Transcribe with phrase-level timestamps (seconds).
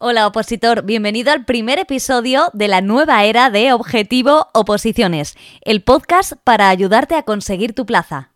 [0.00, 6.34] Hola opositor, bienvenido al primer episodio de la nueva era de Objetivo Oposiciones, el podcast
[6.44, 8.30] para ayudarte a conseguir tu plaza.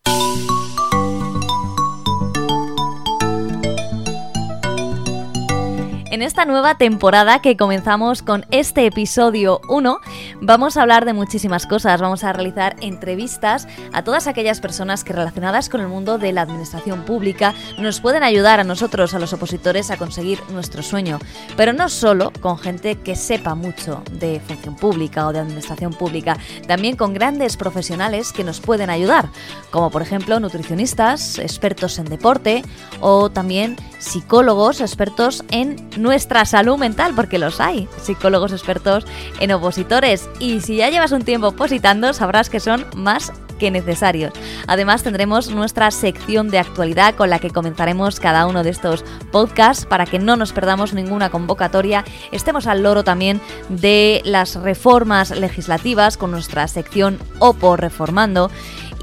[6.13, 9.99] En esta nueva temporada que comenzamos con este episodio 1,
[10.41, 11.99] vamos a hablar de muchísimas cosas.
[11.99, 16.43] Vamos a realizar entrevistas a todas aquellas personas que relacionadas con el mundo de la
[16.43, 21.17] administración pública nos pueden ayudar a nosotros, a los opositores, a conseguir nuestro sueño.
[21.57, 26.37] Pero no solo con gente que sepa mucho de función pública o de administración pública,
[26.67, 29.29] también con grandes profesionales que nos pueden ayudar,
[29.71, 32.61] como por ejemplo nutricionistas, expertos en deporte
[32.99, 39.05] o también psicólogos expertos en nuestra salud mental, porque los hay, psicólogos expertos
[39.39, 40.29] en opositores.
[40.39, 44.33] Y si ya llevas un tiempo opositando, sabrás que son más que necesarios.
[44.67, 49.85] Además tendremos nuestra sección de actualidad con la que comenzaremos cada uno de estos podcasts
[49.85, 52.03] para que no nos perdamos ninguna convocatoria.
[52.33, 58.51] Estemos al loro también de las reformas legislativas con nuestra sección OPO Reformando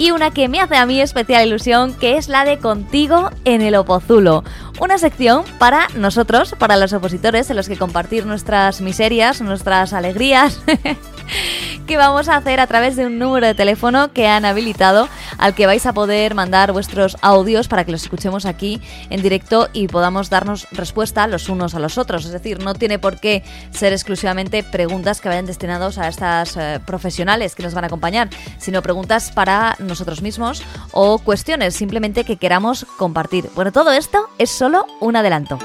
[0.00, 3.60] y una que me hace a mí especial ilusión, que es la de Contigo en
[3.60, 4.44] el Opozulo.
[4.80, 10.58] Una sección para nosotros, para los opositores, en los que compartir nuestras miserias, nuestras alegrías.
[11.86, 15.54] que vamos a hacer a través de un número de teléfono que han habilitado al
[15.54, 19.88] que vais a poder mandar vuestros audios para que los escuchemos aquí en directo y
[19.88, 22.24] podamos darnos respuesta los unos a los otros.
[22.24, 26.80] Es decir, no tiene por qué ser exclusivamente preguntas que vayan destinados a estas eh,
[26.86, 32.38] profesionales que nos van a acompañar, sino preguntas para nosotros mismos o cuestiones simplemente que
[32.38, 33.50] queramos compartir.
[33.54, 35.58] Bueno, todo esto es solo un adelanto.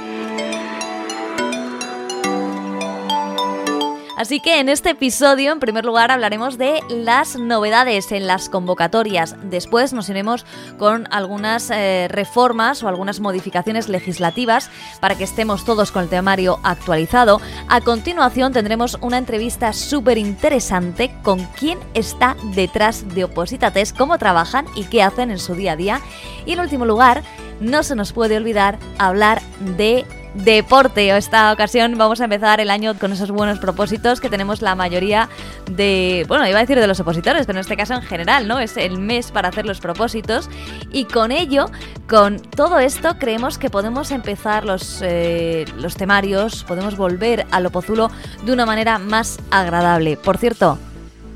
[4.17, 9.35] Así que en este episodio, en primer lugar, hablaremos de las novedades en las convocatorias.
[9.43, 10.45] Después nos iremos
[10.77, 14.69] con algunas eh, reformas o algunas modificaciones legislativas
[15.01, 17.41] para que estemos todos con el temario actualizado.
[17.67, 24.65] A continuación tendremos una entrevista súper interesante con quién está detrás de Opositates, cómo trabajan
[24.75, 26.01] y qué hacen en su día a día.
[26.45, 27.21] Y en último lugar,
[27.59, 29.41] no se nos puede olvidar hablar
[29.77, 31.15] de deporte.
[31.15, 35.29] Esta ocasión vamos a empezar el año con esos buenos propósitos que tenemos la mayoría
[35.71, 38.59] de, bueno, iba a decir de los opositores, pero en este caso en general, ¿no?
[38.59, 40.49] Es el mes para hacer los propósitos
[40.91, 41.67] y con ello,
[42.07, 48.11] con todo esto, creemos que podemos empezar los, eh, los temarios, podemos volver al opozulo
[48.43, 50.17] de una manera más agradable.
[50.17, 50.77] Por cierto,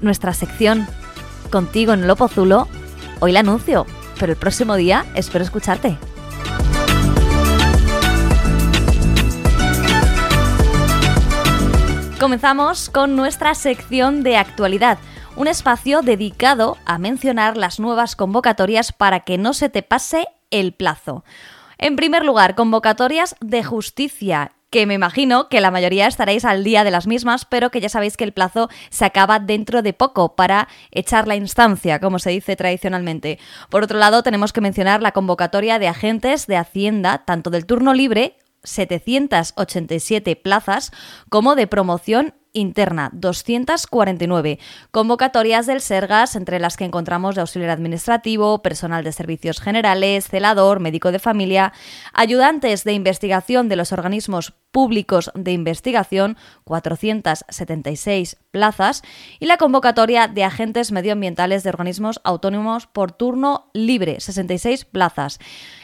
[0.02, 0.88] nuestra sección
[1.50, 2.68] contigo en el opozulo,
[3.20, 3.86] hoy la anuncio,
[4.20, 5.98] pero el próximo día espero escucharte.
[12.20, 14.98] Comenzamos con nuestra sección de actualidad,
[15.38, 20.74] un espacio dedicado a mencionar las nuevas convocatorias para que no se te pase el
[20.74, 21.24] plazo.
[21.78, 26.84] En primer lugar, convocatorias de justicia que me imagino que la mayoría estaréis al día
[26.84, 30.36] de las mismas, pero que ya sabéis que el plazo se acaba dentro de poco
[30.36, 33.40] para echar la instancia, como se dice tradicionalmente.
[33.70, 37.94] Por otro lado, tenemos que mencionar la convocatoria de agentes de Hacienda, tanto del turno
[37.94, 40.92] libre 787 plazas
[41.30, 44.60] como de promoción interna, 249.
[44.92, 50.80] Convocatorias del Sergas, entre las que encontramos de auxiliar administrativo, personal de servicios generales, celador,
[50.80, 51.74] médico de familia,
[52.14, 59.04] ayudantes de investigación de los organismos públicos de investigación, 476 plazas,
[59.40, 65.40] y la convocatoria de agentes medioambientales de organismos autónomos por turno libre, 66 plazas.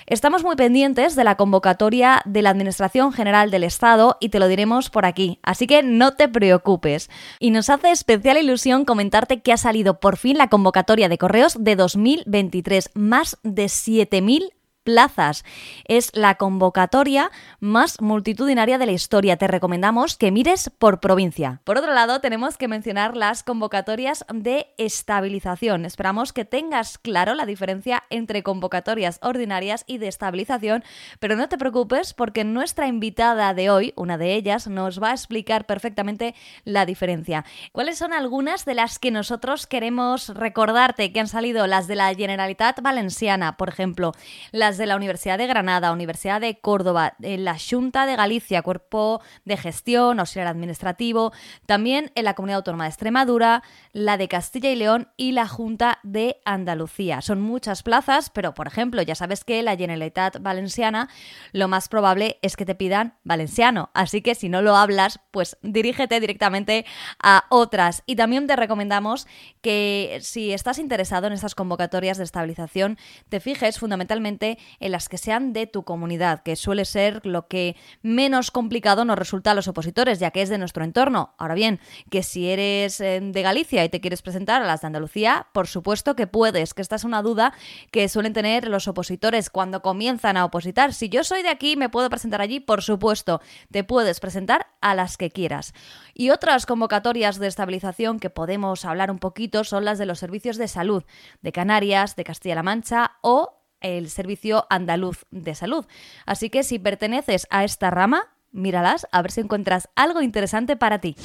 [0.07, 4.47] Estamos muy pendientes de la convocatoria de la Administración General del Estado y te lo
[4.47, 7.09] diremos por aquí, así que no te preocupes.
[7.39, 11.57] Y nos hace especial ilusión comentarte que ha salido por fin la convocatoria de correos
[11.59, 14.54] de 2023, más de 7.000
[14.85, 15.43] plazas.
[15.83, 19.35] Es la convocatoria más multitudinaria de la historia.
[19.35, 21.59] Te recomendamos que mires por provincia.
[21.65, 25.83] Por otro lado, tenemos que mencionar las convocatorias de estabilización.
[25.85, 30.83] Esperamos que tengas claro la diferencia entre convocatorias ordinarias y de estabilización,
[31.19, 35.13] pero no te preocupes porque nuestra invitada de hoy, una de ellas, nos va a
[35.13, 37.43] explicar perfectamente la diferencia.
[37.71, 41.65] ¿Cuáles son algunas de las que nosotros queremos recordarte que han salido?
[41.65, 44.11] Las de la Generalitat Valenciana, por ejemplo,
[44.51, 49.57] las de la Universidad de Granada, Universidad de Córdoba, la Junta de Galicia, Cuerpo de
[49.57, 51.33] Gestión, Auxiliar Administrativo,
[51.65, 53.63] también en la Comunidad Autónoma de Extremadura,
[53.93, 57.21] la de Castilla y León y la Junta de Andalucía.
[57.21, 61.09] Son muchas plazas, pero por ejemplo, ya sabes que la Generalitat Valenciana
[61.51, 65.57] lo más probable es que te pidan valenciano, así que si no lo hablas, pues
[65.61, 66.85] dirígete directamente
[67.21, 68.03] a otras.
[68.05, 69.27] Y también te recomendamos
[69.61, 72.97] que si estás interesado en estas convocatorias de estabilización,
[73.29, 77.75] te fijes fundamentalmente en las que sean de tu comunidad, que suele ser lo que
[78.01, 81.33] menos complicado nos resulta a los opositores, ya que es de nuestro entorno.
[81.37, 81.79] Ahora bien,
[82.09, 85.67] que si eres eh, de Galicia y te quieres presentar a las de Andalucía, por
[85.67, 87.53] supuesto que puedes, que esta es una duda
[87.91, 90.93] que suelen tener los opositores cuando comienzan a opositar.
[90.93, 93.41] Si yo soy de aquí, me puedo presentar allí, por supuesto,
[93.71, 95.73] te puedes presentar a las que quieras.
[96.13, 100.57] Y otras convocatorias de estabilización que podemos hablar un poquito son las de los servicios
[100.57, 101.03] de salud
[101.41, 105.85] de Canarias, de Castilla-La Mancha o el Servicio Andaluz de Salud.
[106.25, 110.99] Así que si perteneces a esta rama, míralas a ver si encuentras algo interesante para
[110.99, 111.15] ti.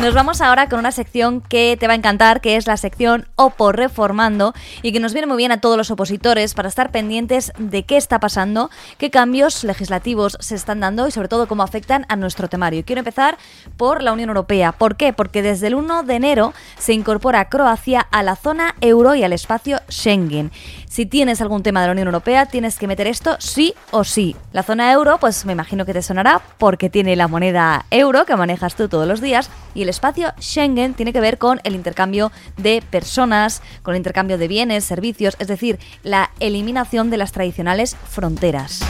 [0.00, 3.26] Nos vamos ahora con una sección que te va a encantar, que es la sección
[3.36, 7.52] OPO Reformando y que nos viene muy bien a todos los opositores para estar pendientes
[7.58, 12.06] de qué está pasando, qué cambios legislativos se están dando y sobre todo cómo afectan
[12.08, 12.82] a nuestro temario.
[12.82, 13.36] Quiero empezar
[13.76, 14.72] por la Unión Europea.
[14.72, 15.12] ¿Por qué?
[15.12, 19.34] Porque desde el 1 de enero se incorpora Croacia a la zona euro y al
[19.34, 20.50] espacio Schengen.
[20.88, 24.34] Si tienes algún tema de la Unión Europea, tienes que meter esto sí o sí.
[24.52, 28.34] La zona euro, pues me imagino que te sonará porque tiene la moneda euro que
[28.34, 32.32] manejas tú todos los días y el espacio Schengen tiene que ver con el intercambio
[32.56, 37.96] de personas, con el intercambio de bienes, servicios, es decir, la eliminación de las tradicionales
[38.08, 38.80] fronteras.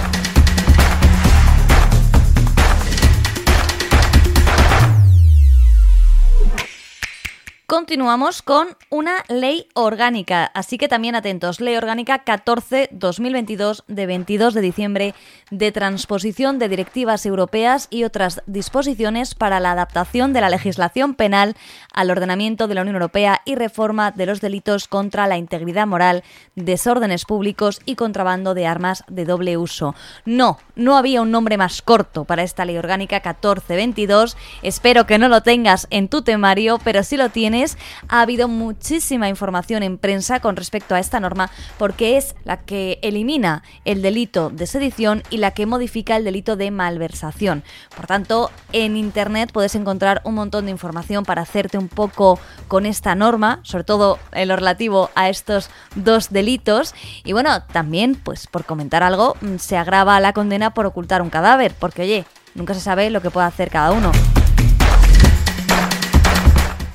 [7.70, 11.60] Continuamos con una ley orgánica, así que también atentos.
[11.60, 15.14] Ley orgánica 14-2022 de 22 de diciembre
[15.52, 21.54] de transposición de directivas europeas y otras disposiciones para la adaptación de la legislación penal
[21.94, 26.24] al ordenamiento de la Unión Europea y reforma de los delitos contra la integridad moral,
[26.56, 29.94] desórdenes públicos y contrabando de armas de doble uso.
[30.24, 34.34] No, no había un nombre más corto para esta ley orgánica 14-22.
[34.62, 37.59] Espero que no lo tengas en tu temario, pero si lo tienes
[38.08, 42.98] ha habido muchísima información en prensa con respecto a esta norma porque es la que
[43.02, 47.62] elimina el delito de sedición y la que modifica el delito de malversación.
[47.94, 52.86] Por tanto, en Internet puedes encontrar un montón de información para hacerte un poco con
[52.86, 56.94] esta norma, sobre todo en lo relativo a estos dos delitos.
[57.24, 61.30] Y bueno, también, pues por comentar algo, mm, se agrava la condena por ocultar un
[61.30, 62.24] cadáver, porque oye,
[62.54, 64.12] nunca se sabe lo que puede hacer cada uno.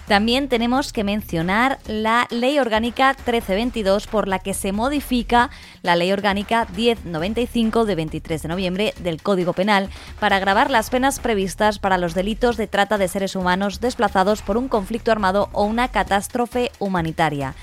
[0.08, 5.50] También tenemos que mencionar la Ley Orgánica 1322 por la que se modifica
[5.82, 11.20] la Ley Orgánica 1095 de 23 de noviembre del Código Penal para agravar las penas
[11.20, 15.64] previstas para los delitos de trata de seres humanos desplazados por un conflicto armado o
[15.64, 17.56] una catástrofe humanitaria.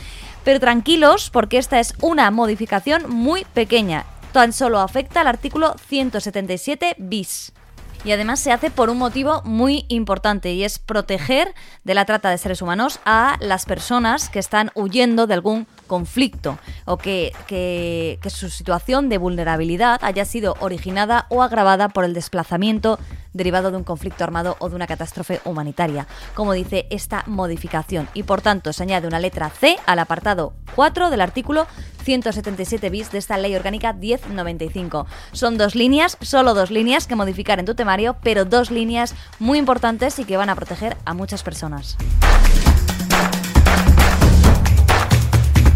[0.43, 6.97] Pero tranquilos porque esta es una modificación muy pequeña, tan solo afecta al artículo 177
[6.99, 7.53] bis
[8.05, 11.55] y además se hace por un motivo muy importante y es proteger
[11.85, 16.59] de la trata de seres humanos a las personas que están huyendo de algún conflicto
[16.87, 22.99] o que, que, su situación de vulnerabilidad haya sido originada o agravada por el desplazamiento
[23.35, 28.09] derivado de un conflicto armado o de una catástrofe humanitaria, como dice esta modificación.
[28.15, 31.67] Y por tanto se añade una letra C al apartado 4 del artículo
[32.05, 35.07] 177 bis de esta ley orgánica 1095.
[35.33, 39.59] Son dos líneas, solo dos líneas que modificar en tu temario, pero dos líneas muy
[39.59, 41.99] importantes y que van a proteger a muchas personas.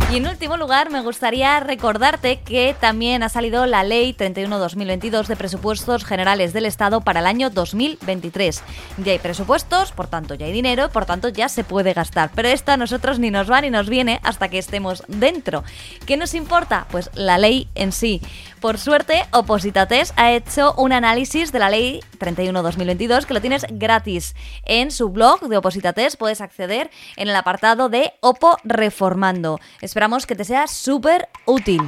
[0.08, 5.34] Y en último lugar, me gustaría recordarte que también ha salido la Ley 31-2022 de
[5.34, 8.62] Presupuestos Generales del Estado para el año 2023.
[8.98, 12.30] Ya hay presupuestos, por tanto ya hay dinero, por tanto ya se puede gastar.
[12.36, 15.64] Pero esto a nosotros ni nos va ni nos viene hasta que estemos dentro.
[16.06, 16.86] ¿Qué nos importa?
[16.92, 18.22] Pues la ley en sí.
[18.60, 24.34] Por suerte, Opositates ha hecho un análisis de la ley 31-2022 que lo tienes gratis
[24.64, 26.16] en su blog de Opositates.
[26.16, 29.60] Puedes acceder en el apartado de Opo Reformando.
[29.96, 31.80] Esperamos que te sea súper útil.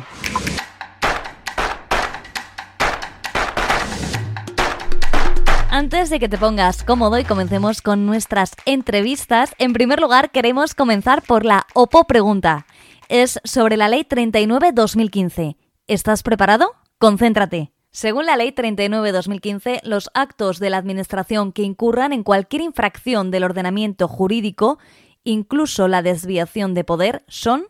[5.69, 10.75] Antes de que te pongas cómodo y comencemos con nuestras entrevistas, en primer lugar queremos
[10.75, 12.65] comenzar por la OPO pregunta.
[13.11, 15.59] Es sobre la Ley 39-2015.
[15.87, 16.77] ¿Estás preparado?
[16.97, 17.73] Concéntrate.
[17.91, 23.45] Según la Ley 39-2015, los actos de la Administración que incurran en cualquier infracción del
[23.45, 24.79] ordenamiento jurídico,
[25.25, 27.67] incluso la desviación de poder, son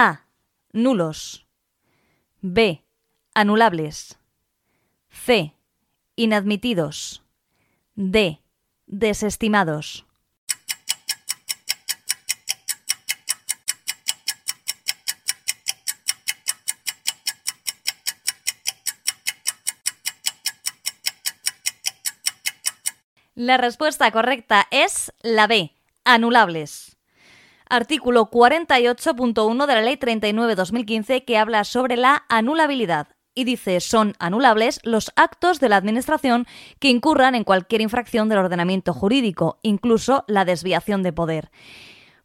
[0.00, 0.22] A.
[0.72, 1.44] Nulos.
[2.40, 2.84] B.
[3.34, 4.16] Anulables.
[5.10, 5.56] C.
[6.14, 7.24] Inadmitidos.
[7.96, 8.40] D.
[8.86, 10.06] Desestimados.
[23.34, 25.74] La respuesta correcta es la B,
[26.04, 26.97] anulables.
[27.70, 34.80] Artículo 48.1 de la Ley 39-2015 que habla sobre la anulabilidad y dice son anulables
[34.82, 36.46] los actos de la Administración
[36.80, 41.50] que incurran en cualquier infracción del ordenamiento jurídico, incluso la desviación de poder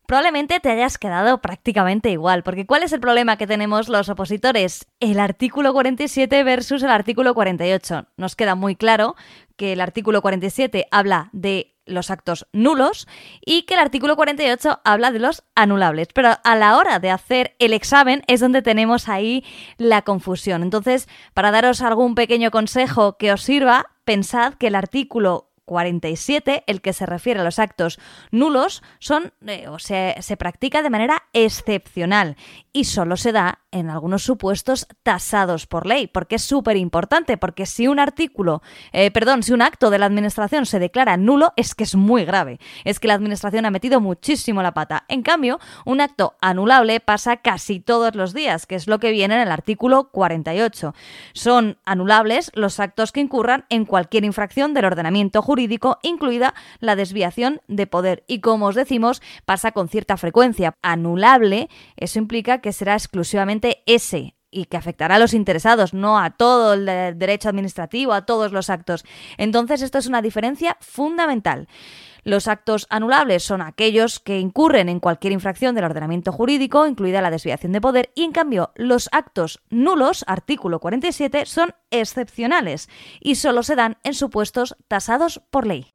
[0.05, 4.85] probablemente te hayas quedado prácticamente igual, porque ¿cuál es el problema que tenemos los opositores?
[4.99, 8.07] El artículo 47 versus el artículo 48.
[8.17, 9.15] Nos queda muy claro
[9.55, 13.07] que el artículo 47 habla de los actos nulos
[13.45, 16.07] y que el artículo 48 habla de los anulables.
[16.13, 19.43] Pero a la hora de hacer el examen es donde tenemos ahí
[19.77, 20.63] la confusión.
[20.63, 26.81] Entonces, para daros algún pequeño consejo que os sirva, pensad que el artículo 47, el
[26.81, 27.99] que se refiere a los actos
[28.31, 32.35] nulos, son eh, o se, se practica de manera excepcional
[32.73, 37.65] y solo se da en algunos supuestos tasados por ley, porque es súper importante, porque
[37.65, 38.61] si un artículo,
[38.93, 42.23] eh, perdón, si un acto de la administración se declara nulo, es que es muy
[42.23, 45.05] grave, es que la administración ha metido muchísimo la pata.
[45.07, 49.35] En cambio, un acto anulable pasa casi todos los días, que es lo que viene
[49.35, 50.93] en el artículo 48.
[51.33, 57.61] Son anulables los actos que incurran en cualquier infracción del ordenamiento jurídico, incluida la desviación
[57.67, 58.23] de poder.
[58.27, 60.75] Y como os decimos, pasa con cierta frecuencia.
[60.83, 66.31] Anulable, eso implica que será exclusivamente ese y que afectará a los interesados, no a
[66.31, 69.03] todo el derecho administrativo, a todos los actos.
[69.37, 71.67] Entonces, esto es una diferencia fundamental.
[72.23, 77.31] Los actos anulables son aquellos que incurren en cualquier infracción del ordenamiento jurídico, incluida la
[77.31, 82.89] desviación de poder, y en cambio los actos nulos, artículo 47, son excepcionales
[83.19, 85.92] y solo se dan en supuestos tasados por ley.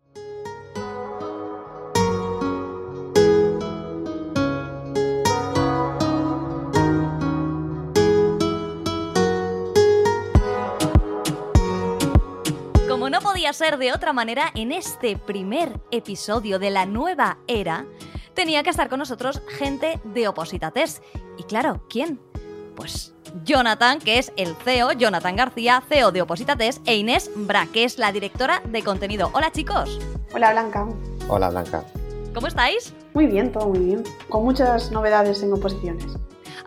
[13.53, 17.87] Ser de otra manera, en este primer episodio de la nueva era,
[18.35, 21.03] tenía que estar con nosotros gente de Opositates.
[21.37, 22.21] Y claro, ¿quién?
[22.77, 23.15] Pues
[23.45, 27.99] Jonathan, que es el CEO, Jonathan García, CEO de Opositates, e Inés Bra, que es
[27.99, 29.31] la directora de contenido.
[29.33, 29.99] Hola chicos.
[30.33, 30.87] Hola Blanca.
[31.29, 31.85] Hola Blanca.
[32.35, 32.95] ¿Cómo estáis?
[33.15, 34.05] Muy bien, todo muy bien.
[34.29, 36.17] Con muchas novedades en oposiciones.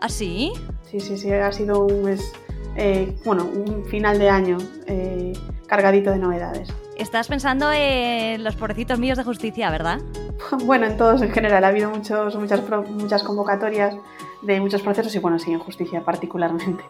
[0.00, 0.52] ¿Ah, sí?
[0.90, 1.32] Sí, sí, sí.
[1.32, 2.32] Ha sido un mes,
[2.76, 5.32] eh, bueno, un final de año eh,
[5.66, 6.68] cargadito de novedades.
[6.96, 10.00] Estás pensando en los pobrecitos míos de justicia, ¿verdad?
[10.64, 11.64] bueno, en todos en general.
[11.64, 13.96] Ha habido muchos, muchas, muchas convocatorias
[14.42, 16.84] de muchos procesos y bueno, sí, en justicia particularmente.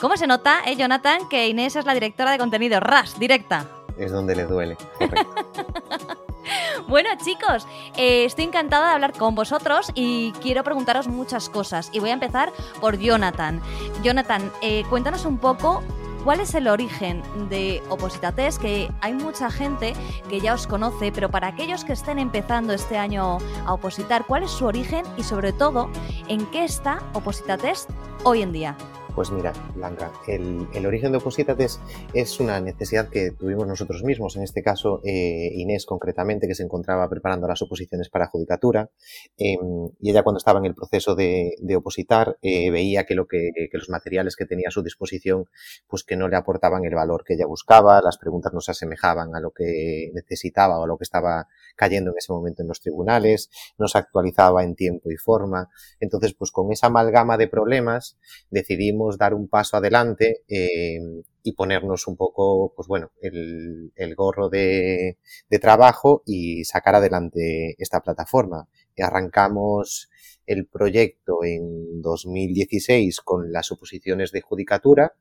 [0.00, 3.66] ¿Cómo se nota, eh, Jonathan, que Inés es la directora de contenido RAS, directa?
[3.98, 4.76] Es donde le duele.
[6.88, 7.66] Bueno, chicos,
[7.96, 11.90] eh, estoy encantada de hablar con vosotros y quiero preguntaros muchas cosas.
[11.92, 13.60] Y voy a empezar por Jonathan.
[14.02, 15.82] Jonathan, eh, cuéntanos un poco
[16.24, 18.56] ¿Cuál es el origen de Opositates?
[18.60, 19.92] Que hay mucha gente
[20.28, 24.44] que ya os conoce, pero para aquellos que estén empezando este año a opositar, ¿cuál
[24.44, 25.90] es su origen y sobre todo
[26.28, 27.88] en qué está Opositates
[28.22, 28.76] hoy en día?
[29.14, 31.78] Pues mira, Blanca, el, origen de Opositates
[32.14, 36.62] es una necesidad que tuvimos nosotros mismos, en este caso eh, Inés concretamente, que se
[36.62, 38.90] encontraba preparando las oposiciones para judicatura,
[39.36, 43.50] em, y ella cuando estaba en el proceso de, opositar eh, veía que, lo que,
[43.72, 45.44] los materiales que tenía a su disposición
[45.86, 49.34] pues que no le aportaban el valor que ella buscaba, las preguntas no se asemejaban
[49.34, 52.80] a lo que necesitaba o a lo que estaba cayendo en ese momento en los
[52.80, 55.68] tribunales, no se actualizaba en tiempo y forma.
[56.00, 58.18] Entonces, pues con esa amalgama de problemas
[58.50, 60.98] decidimos dar un paso adelante eh,
[61.42, 65.18] y ponernos un poco, pues bueno, el, gorro de,
[65.48, 68.68] de, trabajo y sacar adelante esta plataforma.
[68.98, 70.10] Arrancamos
[70.46, 75.14] el proyecto en 2016 con las oposiciones de judicatura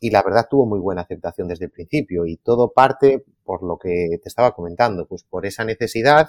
[0.00, 3.78] y la verdad tuvo muy buena aceptación desde el principio y todo parte por lo
[3.78, 6.28] que te estaba comentando, pues por esa necesidad,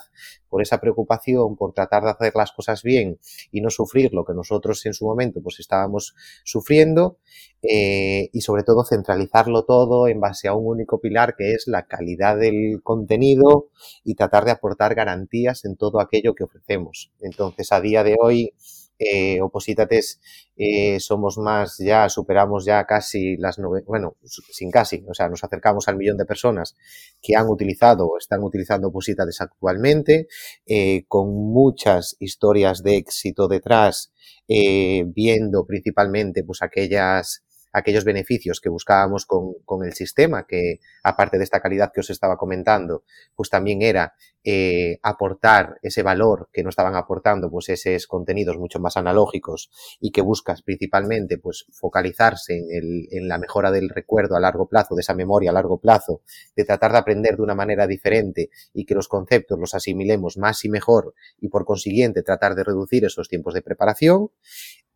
[0.49, 3.19] por esa preocupación, por tratar de hacer las cosas bien
[3.51, 7.19] y no sufrir lo que nosotros en su momento pues estábamos sufriendo
[7.61, 11.85] eh, y sobre todo centralizarlo todo en base a un único pilar que es la
[11.85, 13.69] calidad del contenido
[14.03, 17.11] y tratar de aportar garantías en todo aquello que ofrecemos.
[17.21, 18.53] Entonces a día de hoy
[19.01, 20.19] eh, Opositates
[20.55, 25.43] eh, somos más ya, superamos ya casi las nueve, bueno, sin casi, o sea, nos
[25.43, 26.75] acercamos al millón de personas
[27.19, 30.27] que han utilizado o están utilizando Opositates actualmente,
[30.67, 34.13] eh, con muchas historias de éxito detrás,
[34.47, 41.37] eh, viendo principalmente pues aquellas aquellos beneficios que buscábamos con, con, el sistema, que aparte
[41.37, 43.03] de esta calidad que os estaba comentando,
[43.35, 44.13] pues también era
[44.43, 50.11] eh, aportar ese valor que no estaban aportando pues esos contenidos mucho más analógicos y
[50.11, 54.95] que buscas principalmente pues focalizarse en, el, en la mejora del recuerdo a largo plazo,
[54.95, 56.23] de esa memoria a largo plazo,
[56.55, 60.65] de tratar de aprender de una manera diferente y que los conceptos los asimilemos más
[60.65, 64.31] y mejor y por consiguiente tratar de reducir esos tiempos de preparación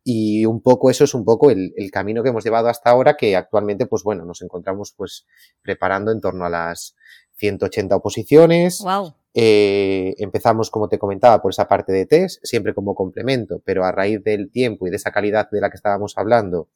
[0.08, 3.16] y un poco eso es un poco el, el, camino que hemos llevado hasta ahora,
[3.16, 5.26] que actualmente, pues bueno, nos encontramos pues
[5.62, 6.94] preparando en torno a las
[7.38, 8.82] 180 oposiciones.
[8.82, 9.14] Wow.
[9.34, 13.90] Eh, empezamos, como te comentaba, por esa parte de test, siempre como complemento, pero a
[13.90, 16.68] raíz del tiempo y de esa calidad de la que estábamos hablando,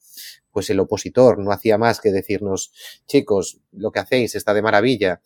[0.51, 2.73] pues el opositor no hacía más que decirnos,
[3.07, 5.21] chicos, lo que hacéis está de maravilla,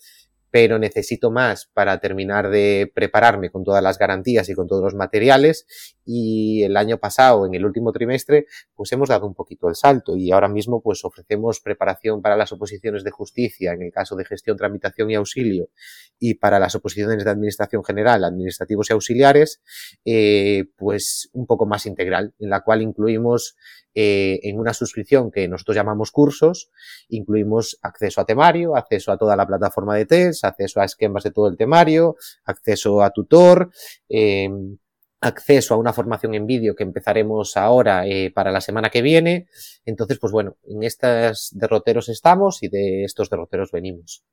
[0.55, 4.95] pero necesito más para terminar de prepararme con todas las garantías y con todos los
[4.95, 5.65] materiales.
[6.05, 10.15] Y el año pasado, en el último trimestre, pues hemos dado un poquito el salto
[10.15, 14.23] y ahora mismo pues ofrecemos preparación para las oposiciones de justicia, en el caso de
[14.23, 15.67] gestión, tramitación y auxilio,
[16.19, 19.61] y para las oposiciones de administración general, administrativos y auxiliares,
[20.05, 23.57] eh, pues un poco más integral, en la cual incluimos
[23.97, 26.69] eh, en una suscripción que nosotros llamamos cursos,
[27.07, 31.31] incluimos acceso a temario, acceso a toda la plataforma de test, acceso a esquemas de
[31.31, 33.71] todo el temario, acceso a tutor,
[34.09, 34.49] eh,
[35.21, 39.47] acceso a una formación en vídeo que empezaremos ahora eh, para la semana que viene.
[39.85, 44.23] Entonces, pues bueno, en estos derroteros estamos y de estos derroteros venimos.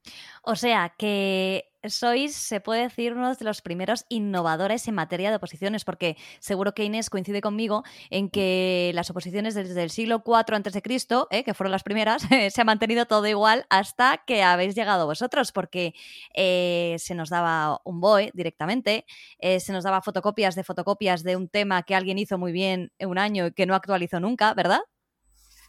[0.42, 5.36] O sea, que sois, se puede decir, uno de los primeros innovadores en materia de
[5.36, 10.54] oposiciones, porque seguro que Inés coincide conmigo en que las oposiciones desde el siglo IV
[10.56, 10.82] a.C.,
[11.30, 15.52] eh, que fueron las primeras, se ha mantenido todo igual hasta que habéis llegado vosotros,
[15.52, 15.94] porque
[16.34, 19.04] eh, se nos daba un BOE directamente,
[19.38, 22.92] eh, se nos daba fotocopias de fotocopias de un tema que alguien hizo muy bien
[22.98, 24.80] en un año y que no actualizó nunca, ¿verdad?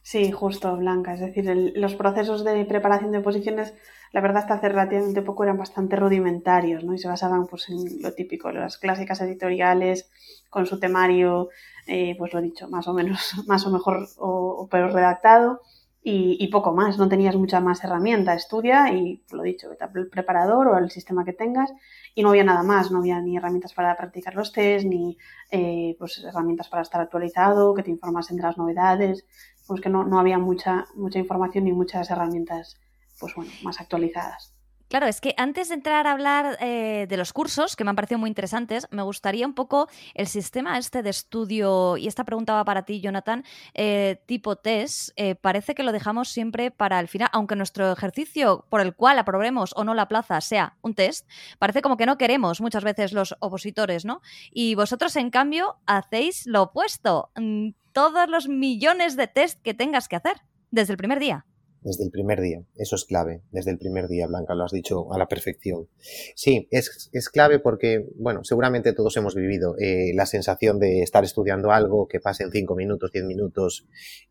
[0.03, 1.13] Sí, justo, Blanca.
[1.13, 3.73] Es decir, el, los procesos de preparación de oposiciones
[4.11, 6.93] la verdad hasta hace relativamente poco eran bastante rudimentarios, ¿no?
[6.93, 10.11] Y se basaban pues en lo típico, las clásicas editoriales
[10.49, 11.49] con su temario,
[11.87, 15.61] eh, pues lo dicho, más o menos, más o mejor o, peor redactado
[16.05, 20.77] y, poco más, no tenías mucha más herramienta, estudia y lo dicho, el preparador o
[20.77, 21.71] el sistema que tengas
[22.13, 25.17] y no había nada más, no había ni herramientas para practicar los test, ni
[25.49, 29.25] eh, pues herramientas para estar actualizado, que te informasen de las novedades,
[29.67, 32.77] pues que no, no había mucha, mucha información ni muchas herramientas
[33.19, 34.53] pues bueno, más actualizadas.
[34.93, 37.95] Claro, es que antes de entrar a hablar eh, de los cursos, que me han
[37.95, 42.53] parecido muy interesantes, me gustaría un poco el sistema este de estudio, y esta pregunta
[42.53, 47.07] va para ti, Jonathan, eh, tipo test, eh, parece que lo dejamos siempre para el
[47.07, 51.27] final, aunque nuestro ejercicio por el cual aprobemos o no la plaza sea un test,
[51.57, 54.21] parece como que no queremos muchas veces los opositores, ¿no?
[54.51, 60.07] Y vosotros, en cambio, hacéis lo opuesto, mm, todos los millones de test que tengas
[60.07, 61.45] que hacer desde el primer día.
[61.83, 65.13] Desde el primer día, eso es clave, desde el primer día, Blanca, lo has dicho
[65.13, 65.89] a la perfección.
[66.33, 71.25] Sí, es, es clave porque, bueno, seguramente todos hemos vivido eh, la sensación de estar
[71.25, 73.85] estudiando algo que pase en cinco minutos, diez minutos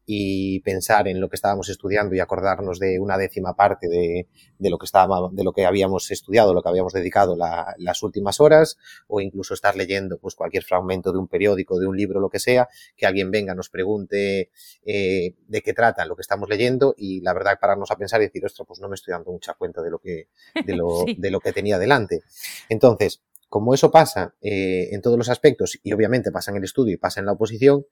[0.06, 4.70] y pensar en lo que estábamos estudiando y acordarnos de una décima parte de, de
[4.70, 8.40] lo que estábamos, de lo que habíamos estudiado, lo que habíamos dedicado la, las últimas
[8.40, 12.30] horas, o incluso estar leyendo pues cualquier fragmento de un periódico, de un libro, lo
[12.30, 14.50] que sea, que alguien venga, nos pregunte
[14.86, 18.26] eh, de qué trata lo que estamos leyendo y la verdad pararnos a pensar y
[18.26, 20.28] decir, ostras, pues no me estoy dando mucha cuenta de lo que,
[20.64, 21.16] de lo, sí.
[21.18, 22.22] de lo que tenía delante.
[22.68, 26.94] Entonces, como eso pasa eh, en todos los aspectos y obviamente pasa en el estudio
[26.94, 27.85] y pasa en la oposición,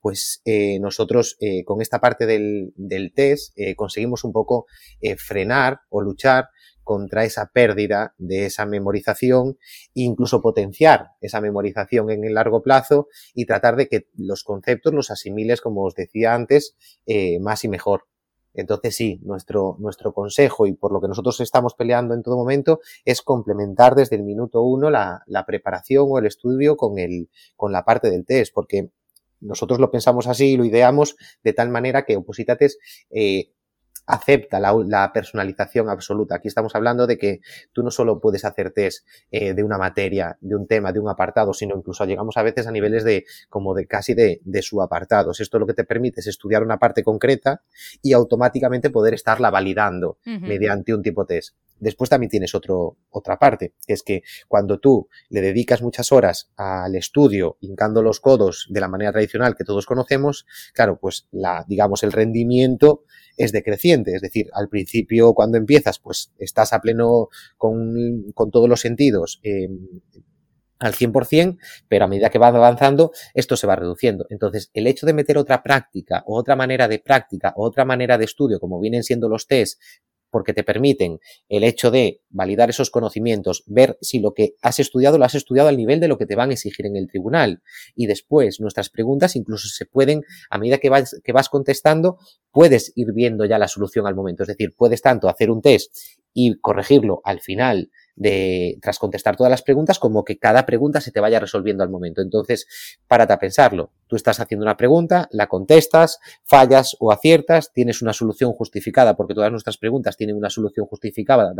[0.00, 4.66] pues eh, nosotros eh, con esta parte del, del test conseguimos un poco
[5.16, 6.50] frenar o luchar
[6.84, 9.58] contra esa pérdida de esa memorización
[9.92, 14.94] e incluso potenciar esa memorización en el largo plazo y tratar de que los conceptos
[14.94, 16.76] los asimiles, como os decía antes,
[17.40, 18.04] más y mejor.
[18.54, 22.80] Entonces sí, nuestro, nuestro consejo y por lo que nosotros estamos peleando en todo momento
[23.04, 27.72] es complementar desde el minuto uno la, la preparación o el estudio con, el, con
[27.72, 28.90] la parte del test, porque
[29.40, 32.78] nosotros lo pensamos así y lo ideamos de tal manera que Opositates
[33.10, 33.52] eh,
[34.08, 36.36] acepta la, la, personalización absoluta.
[36.36, 37.40] Aquí estamos hablando de que
[37.72, 41.08] tú no solo puedes hacer test eh, de una materia, de un tema, de un
[41.08, 45.40] apartado, sino incluso llegamos a veces a niveles de como de casi de, de subapartados.
[45.40, 47.62] Esto lo que te permite es estudiar una parte concreta
[48.02, 50.40] y automáticamente poder estarla validando uh -huh.
[50.40, 51.54] mediante un tipo test.
[51.80, 56.50] Después también tienes otro, otra parte, que es que cuando tú le dedicas muchas horas
[56.56, 61.64] al estudio, hincando los codos de la manera tradicional que todos conocemos, claro, pues la,
[61.68, 63.04] digamos, el rendimiento
[63.36, 64.14] es decreciente.
[64.14, 69.40] Es decir, al principio, cuando empiezas, pues estás a pleno con, con todos los sentidos,
[69.42, 69.68] eh,
[70.78, 74.26] al 100%, pero a medida que va avanzando, esto se va reduciendo.
[74.30, 78.24] Entonces, el hecho de meter otra práctica o otra manera de práctica otra manera de
[78.24, 79.80] estudio, como vienen siendo los test,
[80.30, 85.18] porque te permiten el hecho de validar esos conocimientos, ver si lo que has estudiado
[85.18, 87.62] lo has estudiado al nivel de lo que te van a exigir en el tribunal.
[87.94, 92.18] Y después nuestras preguntas incluso se pueden, a medida que vas, que vas contestando,
[92.50, 94.42] puedes ir viendo ya la solución al momento.
[94.42, 95.94] Es decir, puedes tanto hacer un test
[96.40, 101.12] y corregirlo al final de, tras contestar todas las preguntas, como que cada pregunta se
[101.12, 102.20] te vaya resolviendo al momento.
[102.20, 102.66] Entonces,
[103.06, 103.92] párate a pensarlo.
[104.08, 109.34] Tú estás haciendo una pregunta, la contestas, fallas o aciertas, tienes una solución justificada, porque
[109.34, 111.52] todas nuestras preguntas tienen una solución justificada.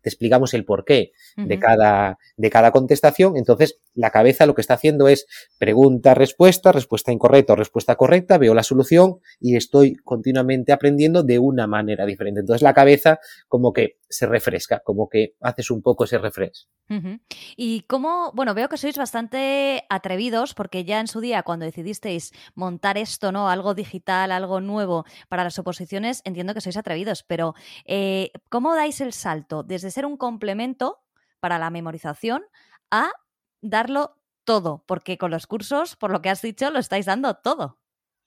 [0.00, 3.36] Te explicamos el porqué de, cada, de cada contestación.
[3.36, 5.26] Entonces, la cabeza lo que está haciendo es
[5.58, 11.38] pregunta, respuesta, respuesta incorrecta o respuesta correcta, veo la solución y estoy continuamente aprendiendo de
[11.38, 12.40] una manera diferente.
[12.40, 13.18] Entonces, la cabeza
[13.48, 16.68] como que se refresca, como que haces un poco ese refresh.
[17.56, 22.32] Y cómo, bueno, veo que sois bastante atrevidos porque ya en su día cuando decidisteis
[22.54, 23.48] montar esto, ¿no?
[23.48, 29.00] Algo digital, algo nuevo para las oposiciones, entiendo que sois atrevidos, pero eh, ¿cómo dais
[29.00, 31.02] el salto desde ser un complemento
[31.40, 32.44] para la memorización
[32.90, 33.10] a
[33.60, 34.84] darlo todo?
[34.86, 37.78] Porque con los cursos, por lo que has dicho, lo estáis dando todo.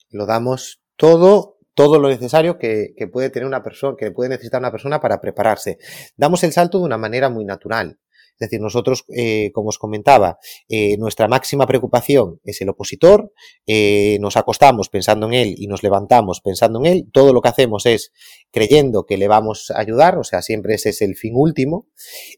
[0.09, 4.69] Lo damos todo todo lo necesario que, puede tener una persona, que puede necesitar una
[4.69, 5.77] persona para prepararse.
[6.17, 7.97] Damos el salto de una manera muy natural.
[8.39, 13.33] Es decir, nosotros, eh, como os comentaba, eh, nuestra máxima preocupación es el opositor,
[13.67, 17.49] eh, nos acostamos pensando en él y nos levantamos pensando en él, todo lo que
[17.49, 18.13] hacemos es
[18.49, 21.87] creyendo que le vamos a ayudar, o sea, siempre ese es el fin último.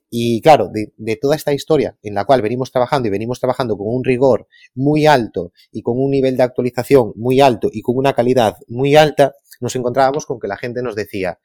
[0.09, 3.77] Y claro, de, de toda esta historia en la cual venimos trabajando y venimos trabajando
[3.77, 7.95] con un rigor muy alto y con un nivel de actualización muy alto y con
[7.95, 11.39] una calidad muy alta, nos encontrábamos con que la gente nos decía,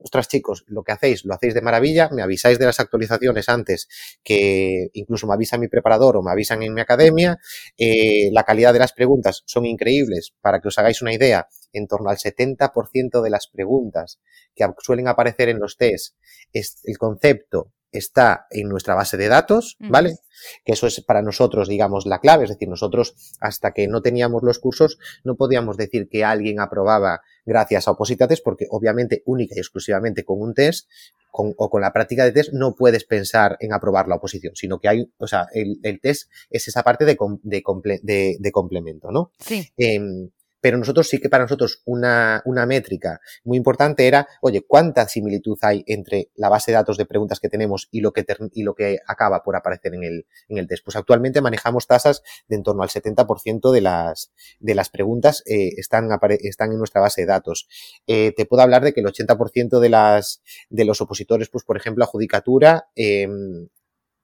[0.00, 3.88] ostras chicos, lo que hacéis, lo hacéis de maravilla, me avisáis de las actualizaciones antes
[4.24, 7.38] que incluso me avisa mi preparador o me avisan en mi academia,
[7.76, 11.86] eh, la calidad de las preguntas son increíbles, para que os hagáis una idea, en
[11.86, 14.20] torno al 70% de las preguntas
[14.54, 16.16] que suelen aparecer en los test,
[16.52, 20.16] es el concepto está en nuestra base de datos, ¿vale?
[20.64, 22.44] Que eso es para nosotros, digamos, la clave.
[22.44, 27.20] Es decir, nosotros hasta que no teníamos los cursos no podíamos decir que alguien aprobaba
[27.44, 30.88] gracias a Opositates porque obviamente única y exclusivamente con un test
[31.32, 34.88] o con la práctica de test no puedes pensar en aprobar la oposición, sino que
[34.88, 39.30] hay, o sea, el, test es esa parte de, de, de, complemento, ¿no?
[39.38, 39.68] Sí.
[39.76, 45.08] Em, pero nosotros sí que para nosotros una, una métrica muy importante era, oye, ¿cuánta
[45.08, 48.62] similitud hay entre la base de datos de preguntas que tenemos y lo que, y
[48.62, 50.84] lo que acaba por aparecer en el, en el test?
[50.84, 55.70] Pues actualmente manejamos tasas de en torno al 70% de las, de las preguntas eh,
[55.76, 56.08] están,
[56.40, 57.66] están en nuestra base de datos.
[58.06, 61.76] Eh, te puedo hablar de que el 80% de, las, de los opositores, pues por
[61.76, 63.26] ejemplo, a judicatura, eh,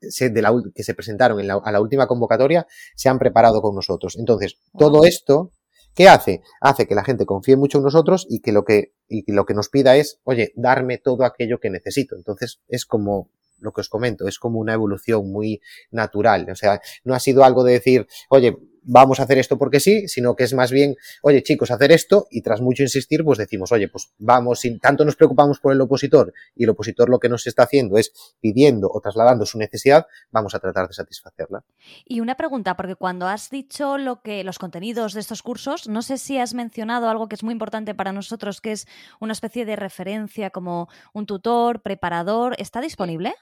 [0.01, 3.75] de la, que se presentaron en la, a la última convocatoria se han preparado con
[3.75, 4.17] nosotros.
[4.19, 5.53] Entonces, todo esto
[5.97, 6.43] ¿Qué hace?
[6.61, 9.55] Hace que la gente confíe mucho en nosotros y que lo que, y lo que
[9.55, 12.17] nos pida es, oye, darme todo aquello que necesito.
[12.17, 16.47] Entonces es como lo que os comento, es como una evolución muy natural.
[16.51, 20.09] O sea, no ha sido algo de decir, oye, vamos a hacer esto porque sí,
[20.09, 23.73] sino que es más bien, oye chicos, hacer esto y tras mucho insistir, pues decimos,
[23.73, 27.29] oye, pues vamos, sin tanto nos preocupamos por el opositor y el opositor lo que
[27.29, 31.65] nos está haciendo es pidiendo o trasladando su necesidad, vamos a tratar de satisfacerla.
[32.05, 36.03] Y una pregunta, porque cuando has dicho lo que los contenidos de estos cursos, no
[36.03, 38.87] sé si has mencionado algo que es muy importante para nosotros, que es
[39.21, 43.35] una especie de referencia como un tutor, preparador, ¿está disponible?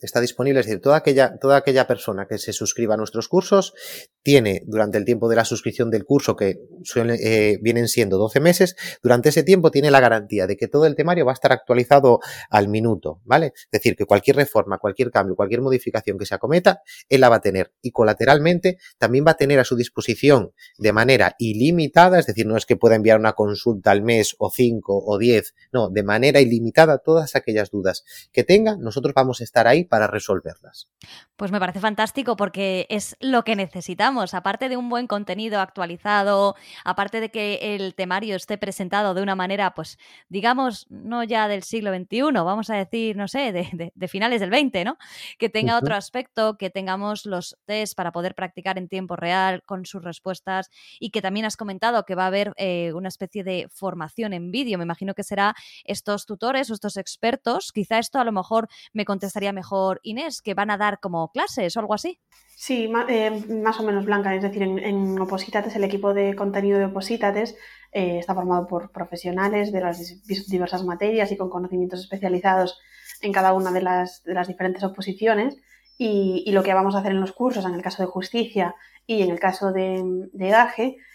[0.00, 0.60] Está disponible.
[0.60, 3.74] Es decir, toda aquella, toda aquella persona que se suscriba a nuestros cursos
[4.22, 6.60] tiene durante el tiempo de la suscripción del curso, que
[6.96, 10.94] eh, vienen siendo 12 meses, durante ese tiempo tiene la garantía de que todo el
[10.94, 13.52] temario va a estar actualizado al minuto, ¿vale?
[13.56, 17.36] Es decir, que cualquier reforma, cualquier cambio, cualquier modificación que se acometa, él la va
[17.36, 17.72] a tener.
[17.82, 22.56] Y colateralmente también va a tener a su disposición de manera ilimitada, es decir, no
[22.56, 26.40] es que pueda enviar una consulta al mes o cinco o diez, no, de manera
[26.40, 30.88] ilimitada todas aquellas dudas que tenga, nosotros vamos a estar ahí para resolverlas.
[31.36, 36.56] Pues me parece fantástico porque es lo que necesitamos, aparte de un buen contenido actualizado,
[36.84, 41.62] aparte de que el temario esté presentado de una manera, pues digamos, no ya del
[41.62, 44.98] siglo XXI, vamos a decir, no sé, de, finales del XX, ¿no?
[45.38, 49.84] Que tenga otro aspecto, que tengamos los test para poder practicar en tiempo real con
[49.84, 53.68] sus respuestas y que también has comentado que va a haber eh, una especie de
[53.70, 54.78] formación en vídeo.
[54.78, 57.72] Me imagino que será estos tutores o estos expertos.
[57.72, 61.76] Quizá esto a lo mejor me contestaría mejor Inés, que van a dar como clases
[61.76, 62.20] o algo así.
[62.56, 63.30] Sí, eh,
[63.62, 64.34] más o menos blanca.
[64.34, 67.56] Es decir, en, Opositates, el equipo de contenido de Opositates
[67.92, 72.78] eh, está formado por profesionales de las diversas materias y con conocimientos especializados
[73.20, 75.56] en cada una de las, de las diferentes oposiciones.
[75.98, 78.74] Y, lo que vamos a hacer en los cursos, en el caso de justicia
[79.06, 80.54] y en el caso de, de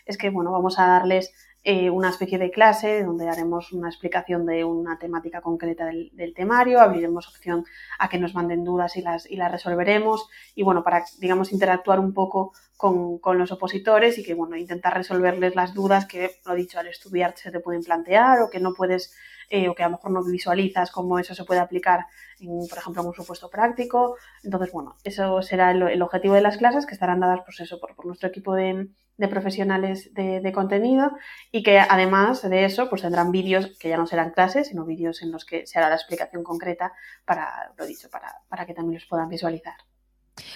[0.06, 4.48] es que bueno, vamos a darles eh, una especie de clase donde haremos una explicación
[4.48, 7.66] de una temática concreta del, temario, abriremos opción
[8.00, 10.28] a que nos manden dudas y las, y las resolveremos.
[10.56, 14.96] Y bueno, para, digamos, interactuar un poco con, con, los opositores y que, bueno, intentar
[14.96, 18.74] resolverles las dudas que, lo dicho, al estudiar se te pueden plantear o que no
[18.74, 19.14] puedes
[19.52, 22.06] eh, o que a lo mejor no visualizas cómo eso se puede aplicar,
[22.40, 24.16] en, por ejemplo, en un supuesto práctico.
[24.44, 28.06] Entonces, bueno, eso será el, objetivo de las clases que estarán dadas, pues eso, por,
[28.06, 28.88] nuestro equipo de,
[29.30, 31.12] profesionales de, contenido
[31.52, 35.22] y que además de eso, pues tendrán vídeos que ya no serán clases, sino vídeos
[35.22, 36.94] en los que se hará la explicación concreta
[37.26, 39.76] para, lo dicho, para, para que también los puedan visualizar.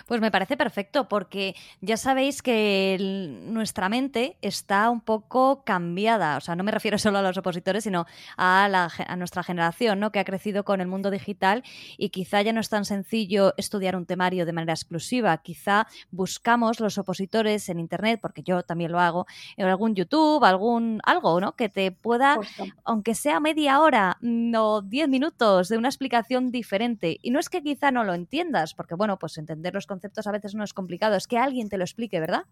[0.08, 2.98] Pues me parece perfecto porque ya sabéis que
[3.46, 7.84] nuestra mente está un poco cambiada, o sea, no me refiero solo a los opositores,
[7.84, 8.06] sino
[8.38, 10.12] a, a, nuestra generación, ¿no?
[10.12, 11.64] que ha crecido con el mundo digital
[11.98, 16.80] y quizá ya no es tan sencillo estudiar un temario de manera exclusiva, quizá buscamos
[16.80, 19.26] los opositores en internet, porque yo también lo hago,
[19.58, 21.56] en algún YouTube, algún algo, ¿no?
[21.56, 22.38] que te pueda,
[22.84, 27.50] aunque sea media hora mm, o diez minutos de una explicación diferente, y no es
[27.50, 30.74] que quizá no lo entiendas, porque bueno, pues entender los conceptos a veces no es
[30.74, 32.44] complicado, es que alguien te lo explique, ¿verdad?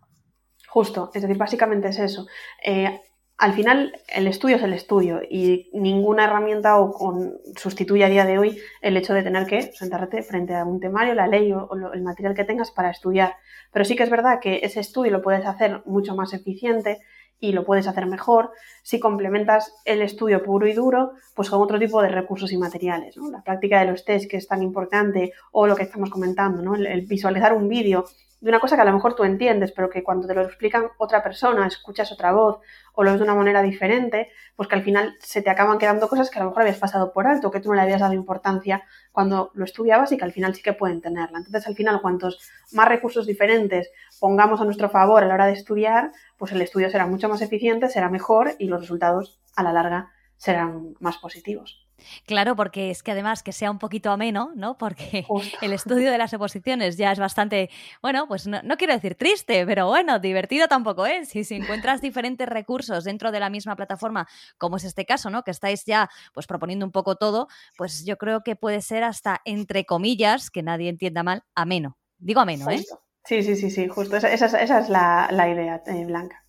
[0.67, 2.27] Justo, es decir, básicamente es eso.
[2.63, 2.99] Eh,
[3.37, 7.13] al final, el estudio es el estudio y ninguna herramienta o,
[7.57, 11.13] sustituye a día de hoy el hecho de tener que sentarte frente a un temario,
[11.13, 13.35] la ley o, el material que tengas para estudiar.
[13.71, 16.99] Pero sí que es verdad que ese estudio lo puedes hacer mucho más eficiente
[17.39, 18.51] y lo puedes hacer mejor
[18.83, 23.17] si complementas el estudio puro y duro pues con otro tipo de recursos y materiales.
[23.17, 26.75] La práctica de los test, que es tan importante, o lo que estamos comentando, ¿no?
[26.75, 28.05] el visualizar un vídeo
[28.43, 30.89] de una cosa que a lo mejor tú entiendes, pero que cuando te lo explican
[30.97, 32.59] otra persona, escuchas otra voz
[32.93, 36.09] o lo ves de una manera diferente, pues que al final se te acaban quedando
[36.09, 38.11] cosas que a lo mejor habías pasado por alto, que tú no le habías dado
[38.11, 41.37] importancia cuando lo estudiabas y que al final sí que pueden tenerla.
[41.37, 45.53] Entonces, al final, cuantos más recursos diferentes pongamos a nuestro favor a la hora de
[45.53, 49.71] estudiar, pues el estudio será mucho más eficiente, será mejor y los resultados a la
[49.71, 51.82] larga serán más positivos.
[52.25, 54.77] Claro, porque es que además que sea un poquito ameno, ¿no?
[54.77, 55.25] Porque
[55.61, 57.69] el estudio de las oposiciones ya es bastante,
[58.01, 61.35] bueno, pues no, quiero decir triste, pero bueno, divertido tampoco es.
[61.35, 64.27] Y si encuentras diferentes recursos dentro de la misma plataforma,
[64.57, 65.43] como es este caso, ¿no?
[65.43, 69.41] Que estáis ya pues proponiendo un poco todo, pues yo creo que puede ser hasta,
[69.45, 71.97] entre comillas, que nadie entienda mal, ameno.
[72.17, 72.83] Digo ameno, ¿eh?
[73.25, 74.17] Sí, sí, sí, sí, justo.
[74.17, 76.42] Esa, es la, idea, eh, Blanca.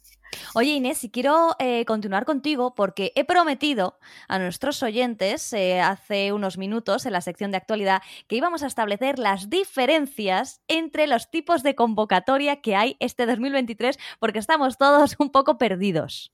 [0.57, 6.33] Oye Inés, si quiero eh, continuar contigo porque he prometido a nuestros oyentes eh, hace
[6.33, 11.29] unos minutos en la sección de actualidad que íbamos a establecer las diferencias entre los
[11.29, 16.33] tipos de convocatoria que hay este 2023 porque estamos todos un poco perdidos.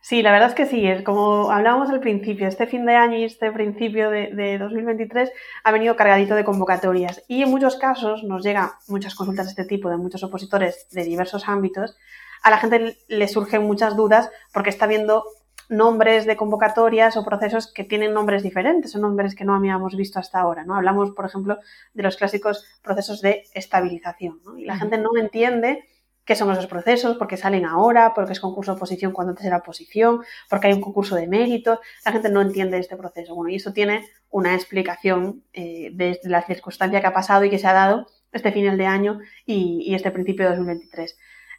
[0.00, 3.24] Sí, la verdad es que sí, como hablábamos al principio, este fin de año y
[3.24, 5.32] este principio de, de, 2023
[5.64, 9.64] ha venido cargadito de convocatorias y en muchos casos nos llegan muchas consultas de este
[9.64, 11.96] tipo de muchos opositores de diversos ámbitos
[12.44, 15.24] a la gente le surgen muchas dudas porque está viendo
[15.70, 20.18] nombres de convocatorias o procesos que tienen nombres diferentes, son nombres que no habíamos visto
[20.18, 20.62] hasta ahora.
[20.64, 20.76] ¿no?
[20.76, 21.58] Hablamos, por ejemplo,
[21.94, 24.40] de los clásicos procesos de estabilización.
[24.58, 25.88] Y la gente no entiende
[26.26, 29.30] qué son esos procesos, por qué salen ahora, por qué es concurso de oposición cuando
[29.30, 31.80] antes era oposición, porque hay un concurso de mérito.
[32.04, 33.34] La gente no entiende este proceso.
[33.34, 37.58] Bueno, y eso tiene una explicación eh, de la circunstancia que ha pasado y que
[37.58, 41.16] se ha dado este final de año y, y este principio de 2023.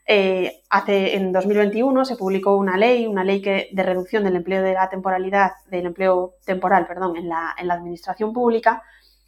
[0.08, 4.62] Eh, hace, en 2021 se publicó una ley, una ley que, de reducción del empleo
[4.62, 8.84] de la temporalidad, del empleo temporal, perdón, en la, en la administración pública,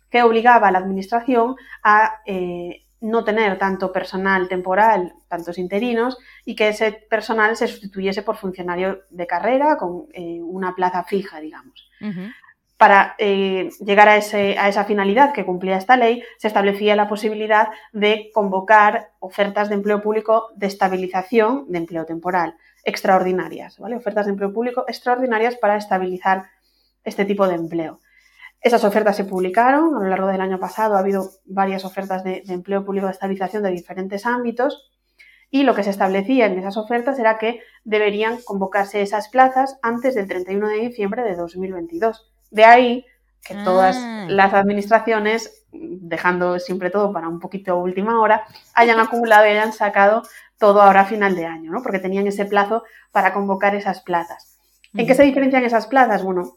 [0.10, 6.56] que obligaba a la administración a eh, no tener tanto personal temporal, tantos interinos, y
[6.56, 11.90] que ese personal se sustituyese por funcionario de carrera con eh, una plaza fija, digamos
[12.78, 18.30] para eh, llegar a, esa finalidad que cumplía esta ley, se establecía la posibilidad de
[18.34, 23.96] convocar ofertas de empleo público de estabilización de empleo temporal extraordinarias, ¿vale?
[23.96, 26.46] Ofertas de empleo público extraordinarias para estabilizar
[27.04, 28.00] este tipo de empleo.
[28.62, 32.44] Esas ofertas se publicaron a lo largo del año pasado, ha habido varias ofertas de,
[32.46, 34.92] de empleo público de estabilización de diferentes ámbitos
[35.50, 40.13] y lo que se establecía en esas ofertas era que deberían convocarse esas plazas antes
[40.13, 43.05] del 31 de diciembre de 2022 de ahí
[43.45, 44.25] que todas ah.
[44.29, 50.23] las administraciones, dejando siempre todo para un poquito última hora, hayan acumulado y hayan sacado
[50.57, 51.81] todo ahora a final de año, ¿no?
[51.81, 54.57] Porque tenían ese plazo para convocar esas plazas.
[54.93, 56.23] ¿En qué se diferencian esas plazas?
[56.23, 56.55] Bueno,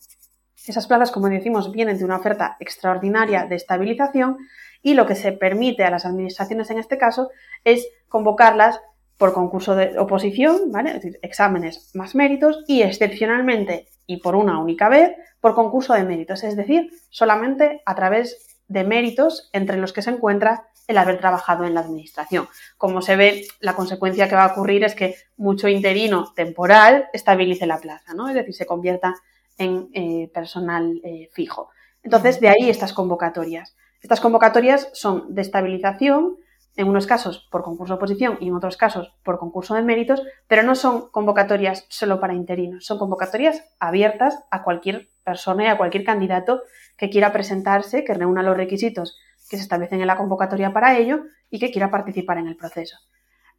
[0.66, 4.38] esas plazas, como decimos, vienen de una oferta extraordinaria de estabilización
[4.82, 7.30] y lo que se permite a las administraciones en este caso
[7.64, 8.80] es convocarlas
[9.18, 10.90] por concurso de oposición, ¿vale?
[10.90, 16.02] Es decir, exámenes más méritos y excepcionalmente y por una única vez por concurso de
[16.02, 21.20] méritos, es decir, solamente a través de méritos entre los que se encuentra el haber
[21.20, 22.48] trabajado en la administración.
[22.76, 27.68] Como se ve, la consecuencia que va a ocurrir es que mucho interino temporal estabilice
[27.68, 28.28] la plaza, ¿no?
[28.28, 29.14] Es decir, se convierta
[29.56, 31.70] en eh, personal eh, fijo.
[32.02, 33.76] Entonces, de ahí estas convocatorias.
[34.02, 36.36] Estas convocatorias son de estabilización,
[36.80, 40.22] en unos casos por concurso de oposición y en otros casos por concurso de méritos,
[40.48, 45.76] pero no son convocatorias solo para interinos, son convocatorias abiertas a cualquier persona y a
[45.76, 46.62] cualquier candidato
[46.96, 49.18] que quiera presentarse, que reúna los requisitos
[49.50, 52.96] que se establecen en la convocatoria para ello y que quiera participar en el proceso.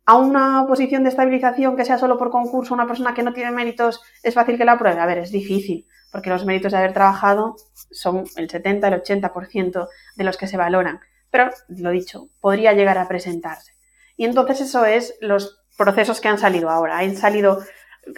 [0.06, 3.52] A una oposición de estabilización que sea solo por concurso, una persona que no tiene
[3.52, 5.00] méritos, ¿es fácil que la apruebe?
[5.00, 7.56] A ver, es difícil, porque los méritos de haber trabajado
[7.92, 12.98] son el 70, el 80% de los que se valoran pero lo dicho, podría llegar
[12.98, 13.74] a presentarse.
[14.18, 17.00] Y entonces eso es los procesos que han salido ahora.
[17.00, 17.64] Han salido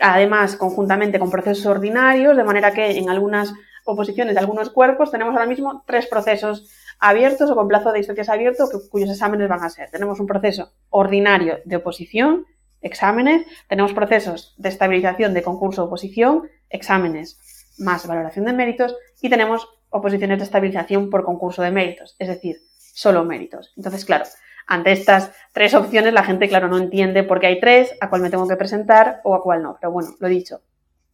[0.02, 3.54] además conjuntamente con procesos ordinarios, de manera que en algunas
[3.86, 8.30] oposiciones de algunos cuerpos tenemos ahora mismo tres procesos abiertos o con plazo de instancias
[8.30, 9.90] abierto cuyos exámenes van a ser.
[9.92, 12.46] Tenemos un proceso ordinario de oposición,
[12.82, 17.40] exámenes, tenemos procesos de estabilización de concurso oposición, exámenes
[17.78, 22.58] más valoración de méritos y tenemos oposiciones de estabilización por concurso de méritos, es decir,
[22.94, 23.74] solo méritos.
[23.76, 24.26] Entonces, claro,
[24.68, 28.22] ante estas tres opciones la gente, claro, no entiende por qué hay tres, a cuál
[28.22, 29.78] me tengo que presentar o a cuál no.
[29.82, 30.62] Pero bueno, lo dicho,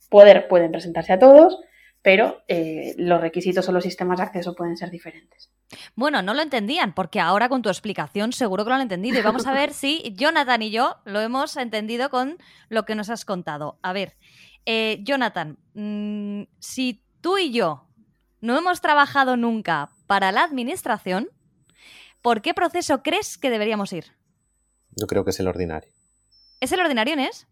[0.10, 1.58] poder pueden presentarse a todos,
[2.02, 5.52] pero eh, los requisitos o los sistemas de acceso pueden ser diferentes.
[5.96, 9.20] Bueno, no lo entendían, porque ahora con tu explicación seguro que lo han entendido.
[9.20, 12.38] Y vamos a ver si Jonathan y yo lo hemos entendido con
[12.70, 13.80] lo que nos has contado.
[13.82, 14.16] A ver,
[14.66, 17.86] eh, Jonathan, mm, si tú y yo
[18.42, 21.30] no hemos trabajado nunca para la administración,
[22.22, 24.06] ¿Por qué proceso crees que deberíamos ir?
[24.92, 25.92] Yo creo que es el ordinario.
[26.60, 27.48] ¿Es el ordinario, Inés?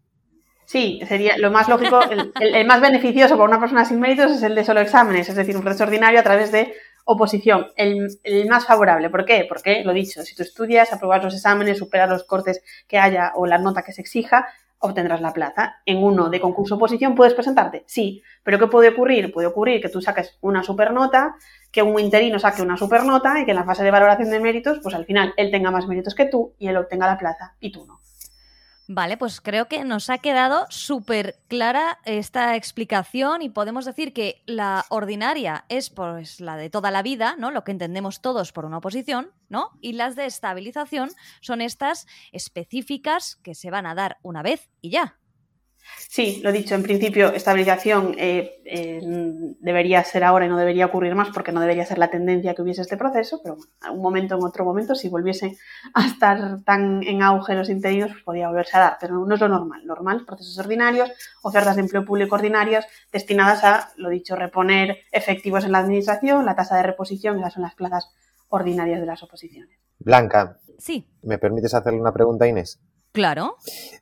[0.66, 1.98] Sí, sería lo más lógico,
[2.40, 5.56] el, más beneficioso para una persona sin méritos es el de solo exámenes, es decir,
[5.56, 6.74] un proceso ordinario a través de
[7.06, 8.18] oposición, el,
[8.50, 9.08] más favorable.
[9.08, 9.46] ¿Por qué?
[9.48, 13.46] Porque, lo dicho, si tú estudias, apruebas los exámenes, superas los cortes que haya o
[13.46, 14.46] la nota que se exija,
[14.80, 15.76] obtendrás la plaza.
[15.84, 19.32] En uno de concurso oposición puedes presentarte, sí, pero ¿qué puede ocurrir?
[19.32, 21.36] Puede ocurrir que tú saques una supernota,
[21.70, 24.80] que un interino saque una supernota y que en la fase de valoración de méritos,
[24.82, 27.72] pues al final él tenga más méritos que tú y él obtenga la plaza y
[27.72, 28.00] tú no.
[28.90, 34.42] Vale, pues creo que nos ha quedado súper clara esta explicación y podemos decir que
[34.46, 37.50] la ordinaria es pues la de toda la vida, ¿no?
[37.50, 39.72] Lo que entendemos todos por una oposición, ¿no?
[39.82, 41.10] Y las de estabilización
[41.42, 45.18] son estas específicas que se van a dar una vez y ya.
[46.10, 49.00] Sí, lo dicho, en principio, estabilización eh, eh,
[49.60, 52.62] debería ser ahora y no debería ocurrir más porque no debería ser la tendencia que
[52.62, 55.58] hubiese este proceso, pero bueno, en un momento, en otro momento, si volviese
[55.94, 59.40] a estar tan en auge los interinos, pues podría volverse a dar, pero no es
[59.40, 59.84] lo normal.
[59.84, 61.10] Normal, procesos ordinarios,
[61.42, 66.56] ofertas de empleo público ordinarias destinadas a, lo dicho, reponer efectivos en la administración, la
[66.56, 68.08] tasa de reposición, esas son las plazas
[68.48, 69.78] ordinarias de las oposiciones.
[69.98, 70.58] Blanca.
[70.78, 71.06] Sí.
[71.22, 72.80] ¿Me permites hacerle una pregunta a Inés?
[73.12, 73.56] Claro.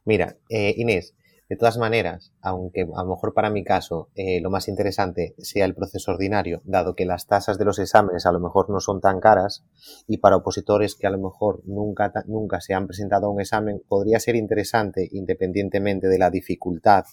[0.05, 1.16] Mira, eh, Inés,
[1.49, 5.65] de todas maneras, aunque a lo mejor para mi caso eh, lo más interesante sea
[5.65, 9.01] el proceso ordinario, dado que las tasas de los exámenes a lo mejor no son
[9.01, 9.65] tan caras
[10.09, 13.83] y para opositores que a lo mejor nunca, nunca se han presentado a un examen,
[13.87, 17.05] podría ser interesante, independientemente de la dificultad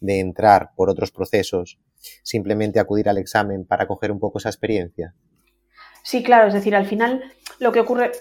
[0.00, 1.80] de entrar por otros procesos,
[2.22, 5.14] simplemente acudir al examen para coger un poco esa experiencia.
[6.04, 7.22] Sí, claro, es decir, al final
[7.58, 8.12] lo que ocurre,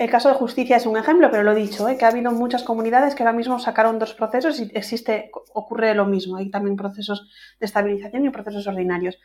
[0.00, 1.98] el caso de justicia es un ejemplo, pero lo he dicho, ¿eh?
[1.98, 6.06] que ha habido muchas comunidades que ahora mismo sacaron dos procesos y existe, ocurre lo
[6.06, 6.38] mismo.
[6.38, 7.28] Hay también procesos
[7.60, 9.18] de estabilización y procesos ordinarios.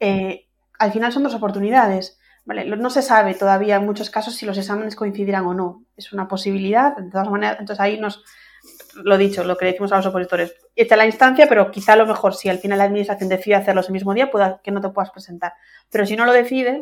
[0.00, 0.48] Eh,
[0.80, 2.18] al final son dos oportunidades.
[2.44, 2.64] ¿vale?
[2.64, 5.84] No se sabe todavía en muchos casos si los exámenes coincidirán o no.
[5.96, 8.24] Es una posibilidad, de todas maneras, entonces ahí nos,
[8.94, 12.34] lo dicho, lo que decimos a los opositores, echa la instancia, pero quizá lo mejor
[12.34, 15.12] si al final la administración decide hacerlo ese mismo día, pueda que no te puedas
[15.12, 15.52] presentar.
[15.88, 16.80] Pero si no lo decide,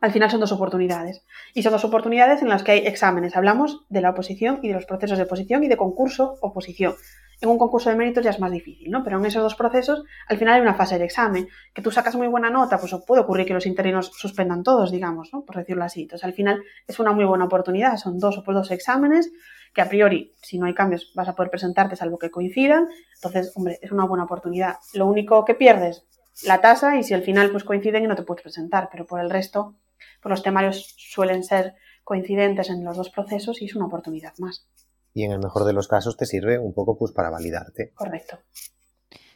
[0.00, 1.24] al final son dos oportunidades.
[1.54, 3.36] Y son dos oportunidades en las que hay exámenes.
[3.36, 6.94] Hablamos de la oposición y de los procesos de oposición y de concurso oposición.
[7.42, 9.02] En un concurso de méritos ya es más difícil, ¿no?
[9.02, 11.48] Pero en esos dos procesos, al final hay una fase de examen.
[11.72, 15.30] Que tú sacas muy buena nota, pues puede ocurrir que los interinos suspendan todos, digamos,
[15.32, 15.44] ¿no?
[15.44, 16.02] Por decirlo así.
[16.02, 17.96] Entonces, al final es una muy buena oportunidad.
[17.96, 19.32] Son dos o dos exámenes
[19.72, 22.88] que a priori, si no hay cambios, vas a poder presentarte salvo que coincidan.
[23.14, 24.76] Entonces, hombre, es una buena oportunidad.
[24.92, 26.04] Lo único que pierdes,
[26.44, 29.20] la tasa, y si al final pues coinciden y no te puedes presentar, pero por
[29.20, 29.76] el resto,
[30.22, 34.66] pues los temarios suelen ser coincidentes en los dos procesos y es una oportunidad más.
[35.12, 37.92] Y en el mejor de los casos te sirve un poco pues para validarte.
[37.94, 38.38] Correcto.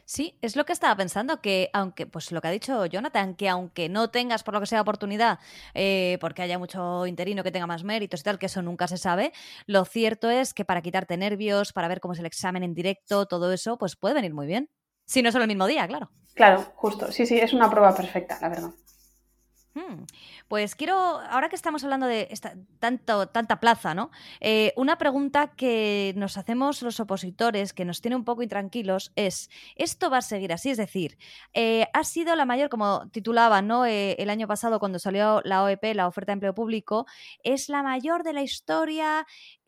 [0.07, 3.49] Sí, es lo que estaba pensando, que aunque, pues lo que ha dicho Jonathan, que
[3.49, 5.39] aunque no tengas por lo que sea oportunidad,
[5.73, 8.97] eh, porque haya mucho interino que tenga más méritos y tal, que eso nunca se
[8.97, 9.33] sabe,
[9.65, 13.25] lo cierto es que para quitarte nervios, para ver cómo es el examen en directo,
[13.25, 14.69] todo eso, pues puede venir muy bien.
[15.07, 16.11] Si no solo el mismo día, claro.
[16.35, 17.11] Claro, justo.
[17.11, 18.71] Sí, sí, es una prueba perfecta, la verdad.
[20.47, 22.29] Pues quiero, ahora que estamos hablando de
[22.79, 24.11] tanto, tanta plaza, ¿no?
[24.39, 29.49] Eh, una pregunta que nos hacemos los opositores, que nos tiene un poco intranquilos, es,
[29.75, 30.69] ¿esto va a seguir así?
[30.69, 31.17] Es decir,
[31.53, 33.85] eh, ha sido la mayor, como titulaba ¿no?
[33.85, 37.05] Eh, el año pasado cuando salió la OEP, la oferta de empleo público,
[37.43, 39.25] es la mayor de la historia.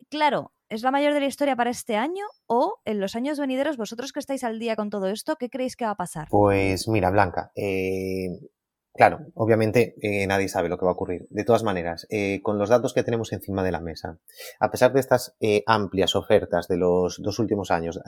[0.10, 3.78] Claro, ¿Es la mayor de la historia para este año o en los años venideros,
[3.78, 6.28] vosotros que estáis al día con todo esto, ¿qué creéis que va a pasar?
[6.30, 7.54] Pues mira, Blanca,
[8.98, 11.28] Claro, obviamente eh, nadie sabe lo que va a ocurrir.
[11.30, 14.18] De todas maneras, eh, con los datos que tenemos encima de la mesa,
[14.60, 18.00] a pesar de estas eh, amplias ofertas de los dos últimos años,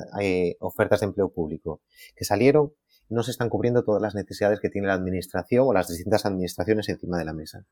[0.59, 1.81] ofertas de empleo público
[2.15, 2.73] que salieron,
[3.07, 6.89] no se están cubriendo todas las necesidades que tiene la administración o las distintas administraciones
[6.89, 7.65] encima de la mesa.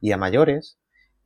[0.00, 0.76] Y a mayores,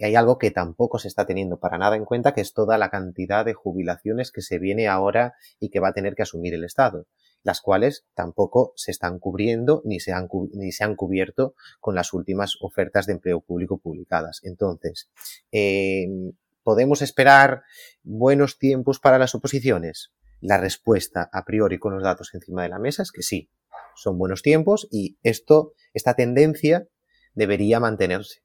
[0.01, 2.91] hay algo que tampoco se está teniendo para nada en cuenta, que es toda la
[2.91, 6.65] cantidad de jubilaciones que se viene ahora y que va a tener que asumir el
[6.65, 7.07] Estado
[7.43, 12.13] las cuales tampoco se están cubriendo ni se han, ni se han cubierto con las
[12.13, 14.41] últimas ofertas de empleo público publicadas.
[14.43, 15.11] Entonces,
[15.51, 16.33] em,
[16.63, 17.63] ¿podemos esperar
[18.03, 20.13] buenos tiempos para las oposiciones?
[20.41, 23.51] La respuesta a priori con los datos encima de la mesa es que sí,
[23.97, 26.87] son buenos tiempos y esto, esta tendencia
[27.35, 28.43] debería mantenerse.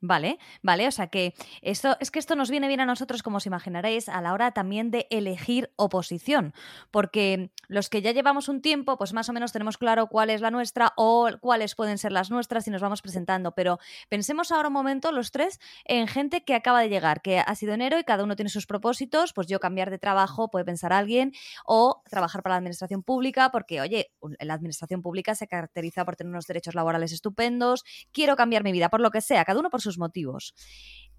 [0.00, 3.38] Vale, vale, o sea que esto es que esto nos viene bien a nosotros, como
[3.38, 6.54] os imaginaréis, a la hora también de elegir oposición,
[6.92, 10.40] porque los que ya llevamos un tiempo, pues más o menos tenemos claro cuál es
[10.40, 14.68] la nuestra o cuáles pueden ser las nuestras y nos vamos presentando, pero pensemos ahora
[14.68, 18.04] un momento los tres en gente que acaba de llegar, que ha sido enero y
[18.04, 21.32] cada uno tiene sus propósitos, pues yo cambiar de trabajo, puede pensar alguien,
[21.64, 24.10] o trabajar para la administración pública, porque oye,
[24.40, 28.88] la administración pública se caracteriza por tener unos derechos laborales estupendos, quiero cambiar mi vida
[28.88, 30.54] por lo que sea cada uno por sus motivos.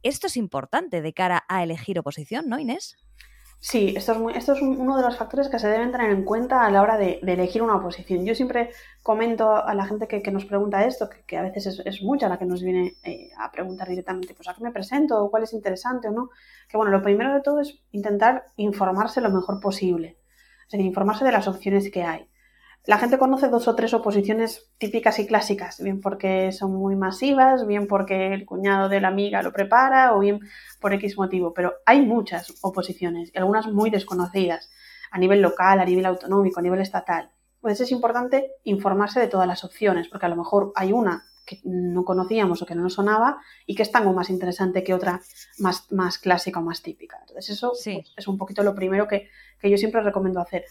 [0.02, 2.96] Esto es importante de cara a elegir oposición, ¿no, Inés?
[3.62, 6.66] Sí, esto es, esto es uno de los factores que se deben tener en cuenta
[6.66, 8.26] a la hora de, elegir una oposición.
[8.26, 8.72] Yo siempre
[9.04, 12.46] comento a la gente que, nos pregunta esto, que, a veces es, mucha la que
[12.46, 16.08] nos viene eh, a preguntar directamente, pues a qué me presento, o cuál es interesante
[16.08, 16.30] o no.
[16.70, 20.18] Que bueno, lo primero de todo es intentar informarse lo mejor posible.
[20.66, 22.30] Es decir, informarse de las opciones que hay.
[22.86, 27.68] La gente conoce dos o tres oposiciones típicas y clásicas, bien porque son muy masivas,
[27.68, 30.40] bien porque el cuñado de la amiga lo prepara o bien
[30.80, 34.72] por X motivo, pero hay muchas oposiciones y algunas muy desconocidas
[35.12, 37.32] a nivel local, a nivel autonómico, a nivel estatal.
[37.62, 41.60] Pues es importante informarse de todas las opciones, porque a lo mejor hay una que
[41.64, 45.20] no conocíamos o que no nos sonaba y que es tan más interesante que otra
[45.58, 47.18] más, más clásica o más típica.
[47.22, 50.66] Entonces eso pues, es un poquito lo primero que, que yo siempre recomiendo hacer.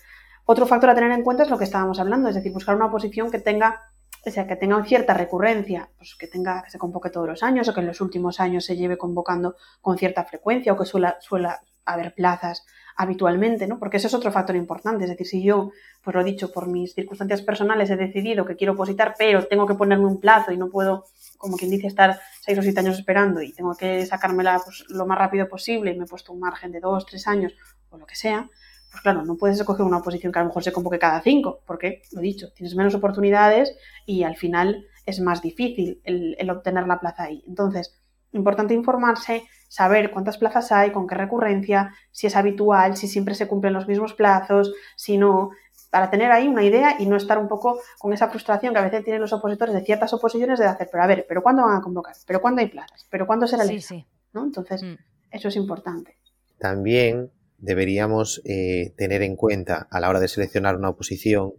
[0.51, 2.87] Otro factor a tener en cuenta es lo que estábamos hablando, es decir, buscar una
[2.87, 3.83] oposición que tenga,
[4.25, 7.69] o sea, que tenga cierta recurrencia, pues que tenga, que se convoque todos los años
[7.69, 11.19] o que en los últimos años se lleve convocando con cierta frecuencia o que suela,
[11.21, 12.65] suela haber plazas
[12.97, 13.79] habitualmente, ¿no?
[13.79, 15.05] Porque ese es otro factor importante.
[15.05, 15.71] Es decir, si yo,
[16.03, 19.67] pues lo he dicho, por mis circunstancias personales he decidido que quiero opositar, pero tengo
[19.67, 21.05] que ponerme un plazo y no puedo,
[21.37, 25.05] como quien dice, estar seis o siete años esperando y tengo que sacármela pues, lo
[25.05, 27.55] más rápido posible y me he puesto un margen de dos, tres años
[27.91, 28.49] o lo que sea,
[28.91, 31.61] pues claro, no puedes escoger una posición que a lo mejor se convoque cada cinco,
[31.67, 33.77] porque, lo dicho, tienes menos oportunidades
[34.07, 37.45] y al final es más difícil el, obtener la plaza ahí.
[37.47, 37.99] Entonces,
[38.33, 43.47] importante informarse, saber cuántas plazas hay, con qué recurrencia, si es habitual, si siempre se
[43.47, 45.51] cumplen los mismos plazos, si no,
[45.91, 48.85] para tener ahí una idea y no estar un poco con esa frustración que a
[48.85, 51.77] veces tienen los opositores de ciertas oposiciones de hacer, pero a ver, ¿pero cuándo van
[51.77, 52.15] a convocar?
[52.27, 53.07] ¿Pero cuándo hay plazas?
[53.11, 54.45] ¿Pero cuándo será el sí, ¿no?
[54.45, 54.95] Entonces, mm.
[55.31, 56.19] eso es importante.
[56.59, 61.55] También deberíamos eh, tener en cuenta a la hora de seleccionar una oposición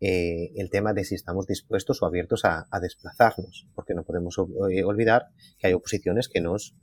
[0.00, 4.36] eh, el tema de si estamos dispuestos o abiertos a, desplazarnos, porque no podemos
[4.70, 5.26] eh, olvidar
[5.58, 6.74] que hay oposiciones que nos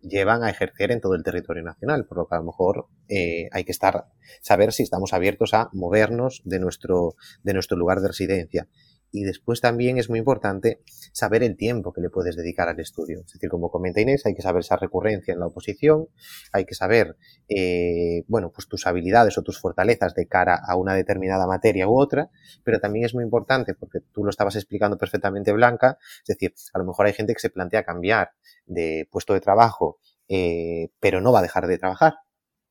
[0.00, 3.62] llevan a ejercer en todo el territorio nacional, por lo que a lo mejor hay
[3.64, 4.06] que estar
[4.42, 8.68] saber si estamos abiertos a movernos de nuestro de nuestro lugar de residencia
[9.10, 10.82] y después también es muy importante
[11.12, 13.20] saber el tiempo que le puedes dedicar al estudio.
[13.26, 16.08] Es decir, como comenta Inés, hay que saber esa recurrencia en la oposición,
[16.52, 17.16] hay que saber,
[17.48, 21.98] eh, bueno, pues tus habilidades o tus fortalezas de cara a una determinada materia u
[21.98, 22.30] otra,
[22.64, 26.78] pero también es muy importante, porque tú lo estabas explicando perfectamente, Blanca, es decir, a
[26.78, 28.32] lo mejor hay gente que se plantea cambiar
[28.66, 29.98] de puesto de trabajo,
[30.28, 32.14] eh, pero no va a dejar de trabajar.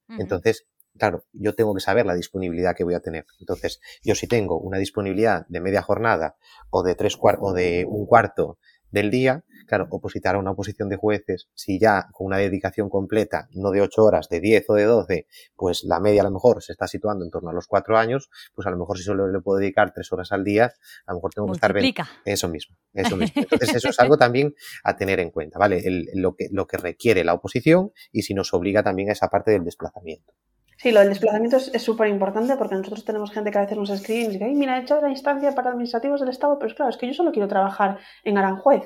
[0.10, 0.66] Entonces,
[0.98, 3.26] claro, yo tengo que saber la disponibilidad que voy a tener.
[3.40, 6.36] Entonces, yo si tengo una disponibilidad de media jornada
[6.70, 8.58] o de tres o de un cuarto
[8.92, 13.48] del día, claro, opositar a una oposición de jueces, si ya con una dedicación completa,
[13.52, 16.64] no de ocho horas, de diez o de doce, pues la media a lo mejor
[16.64, 19.28] se está situando en torno a los cuatro años, pues a lo mejor si solo
[19.28, 20.74] le puedo dedicar tres horas al día,
[21.06, 21.74] a lo mejor tengo que estar...
[22.26, 23.42] Eso mismo, eso mismo.
[23.42, 25.84] Entonces eso es algo también a tener en cuenta, ¿vale?
[26.14, 29.52] lo, que, lo que requiere la oposición y si nos obliga también a esa parte
[29.52, 30.34] del desplazamiento.
[30.78, 33.90] Sí, lo del desplazamiento es súper importante porque nosotros tenemos gente que a veces nos
[33.90, 36.70] escribe y nos dice, Ay, mira, he hecho la instancia para administrativos del Estado, pero
[36.70, 38.84] es claro, es que yo solo quiero trabajar en Aranjuez.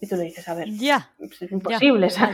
[0.00, 2.06] Y tú le dices, a ver, ya, es imposible.
[2.06, 2.30] O, sea,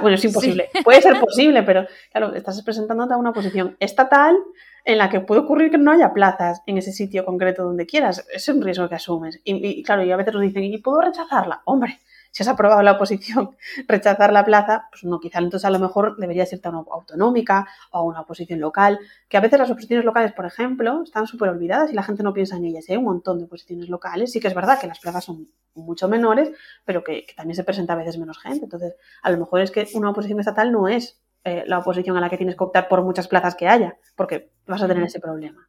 [0.00, 0.68] bueno, es imposible.
[0.84, 4.36] Puede ser posible, pero claro, estás presentándote a una posición estatal
[4.84, 8.26] en la que puede ocurrir que no haya plazas en ese sitio concreto donde quieras.
[8.32, 9.40] Es un riesgo que asumes.
[9.44, 11.62] Y, y claro, y a veces nos dicen, ¿y puedo rechazarla?
[11.64, 12.00] Hombre,
[12.30, 13.56] si has aprobado la oposición,
[13.88, 17.68] rechazar la plaza, pues no, quizá entonces a lo mejor deberías irte a una autonómica
[17.90, 21.48] o a una oposición local, que a veces las oposiciones locales, por ejemplo, están súper
[21.48, 22.84] olvidadas y la gente no piensa en ellas.
[22.88, 26.08] Hay un montón de oposiciones locales, sí que es verdad que las plazas son mucho
[26.08, 26.50] menores,
[26.84, 28.64] pero que, también se presenta a veces menos gente.
[28.64, 32.20] Entonces, a lo mejor es que una oposición estatal no es eh, la oposición a
[32.20, 35.20] la que tienes que optar por muchas plazas que haya, porque vas a tener ese
[35.20, 35.68] problema.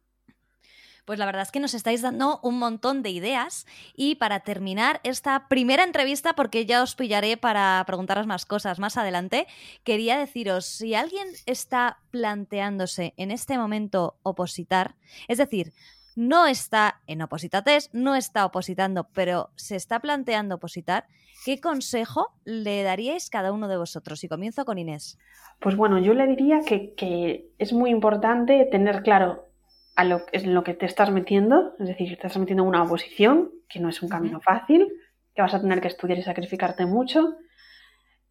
[1.04, 5.00] Pues la verdad es que nos estáis dando un montón de ideas y para terminar
[5.02, 9.46] esta primera entrevista, porque ya os pillaré para preguntaros más cosas más adelante,
[9.82, 14.94] quería deciros, si alguien está planteándose en este momento opositar,
[15.26, 15.72] es decir,
[16.14, 21.06] no está en opositates, no está opositando, pero se está planteando opositar,
[21.44, 24.22] ¿qué consejo le daríais cada uno de vosotros?
[24.22, 25.18] Y comienzo con Inés.
[25.58, 29.51] Pues bueno, yo le diría que, que es muy importante tener claro
[29.94, 32.82] a lo, es lo que te estás metiendo, es decir, te estás metiendo en una
[32.82, 34.88] oposición, que no es un camino fácil,
[35.34, 37.36] que vas a tener que estudiar y sacrificarte mucho,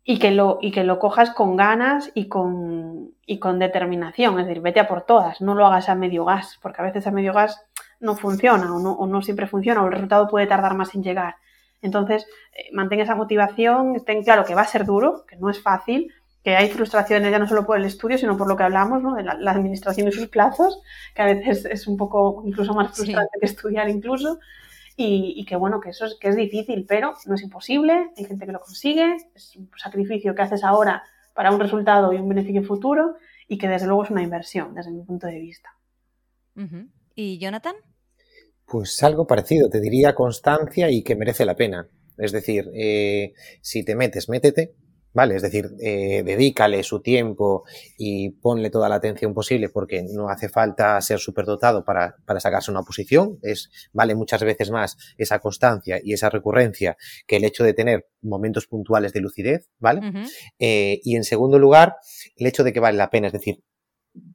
[0.04, 4.48] y que lo, y que lo cojas con ganas y con, y con determinación, es
[4.48, 7.12] decir, vete a por todas, no lo hagas a medio gas, porque a veces a
[7.12, 7.64] medio gas
[8.00, 11.04] no funciona o no, o no siempre funciona o el resultado puede tardar más en
[11.04, 11.36] llegar.
[11.84, 15.62] Entonces, eh, mantén esa motivación, ten claro que va a ser duro, que no es
[15.62, 19.04] fácil, que hay frustraciones ya no solo por el estudio, sino por lo que hablamos,
[19.04, 19.16] ¿no?
[19.16, 20.82] de la, administración y sus plazos,
[21.14, 24.40] que a veces es un poco incluso más frustrante que estudiar incluso,
[24.98, 28.46] y, que bueno, que eso es, que es difícil, pero no es imposible, hay gente
[28.46, 32.64] que lo consigue, es un sacrificio que haces ahora para un resultado y un beneficio
[32.64, 33.16] futuro,
[33.48, 35.70] y que desde luego es una inversión desde mi punto de vista.
[37.16, 37.76] ¿Y Jonathan?
[38.66, 41.88] Pues algo parecido, te diría constancia y que merece la pena.
[42.18, 44.76] Es decir, eh, si te metes, métete,
[45.14, 45.36] ¿vale?
[45.36, 47.64] Es decir, eh, dedícale su tiempo
[47.98, 52.72] y ponle toda la atención posible porque no hace falta ser superdotado para, para sacarse
[52.72, 53.40] una posición.
[53.42, 56.98] Es, vale muchas veces más esa constancia y esa recurrencia
[57.28, 60.02] que el hecho de tener momentos puntuales de lucidez, ¿vale?
[60.60, 61.96] eh, y en segundo lugar,
[62.36, 63.64] el hecho de que vale la pena, es decir,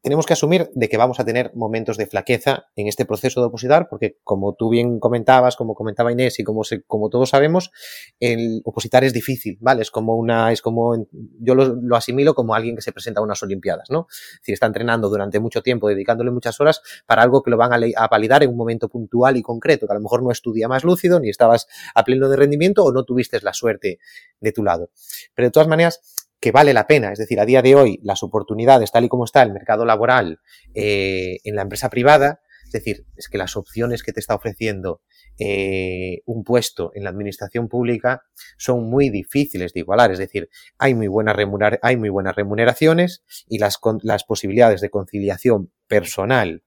[0.02, 3.46] tenemos que asumir de que vamos a tener momentos de flaqueza en este proceso de
[3.46, 7.70] opositar, porque como tú bien comentabas, como comentaba Inés y como, como todos sabemos,
[8.18, 9.82] el opositar es difícil, ¿vale?
[9.82, 11.06] Es como una, es como,
[11.40, 14.06] yo lo, asimilo como alguien que se presenta a unas Olimpiadas, ¿no?
[14.42, 17.78] Si está entrenando durante mucho tiempo, dedicándole muchas horas para algo que lo van a,
[17.96, 20.52] a validar en un momento puntual y concreto, que a lo mejor no es tu
[20.52, 23.98] día más lúcido, ni estabas a pleno de rendimiento o no tuviste la suerte
[24.40, 24.90] de tu lado.
[25.34, 27.12] Pero de todas maneras, que vale la pena.
[27.12, 30.40] Es decir, a día de hoy las oportunidades, tal y como está el mercado laboral
[30.74, 35.00] eh, en la empresa privada, es decir, es que las opciones que te está ofreciendo
[35.38, 38.22] eh, un puesto en la administración pública
[38.56, 40.10] son muy difíciles de igualar.
[40.10, 41.36] Es decir, hay muy buenas,
[41.82, 46.64] hay muy buenas remuneraciones y las, las posibilidades de conciliación personal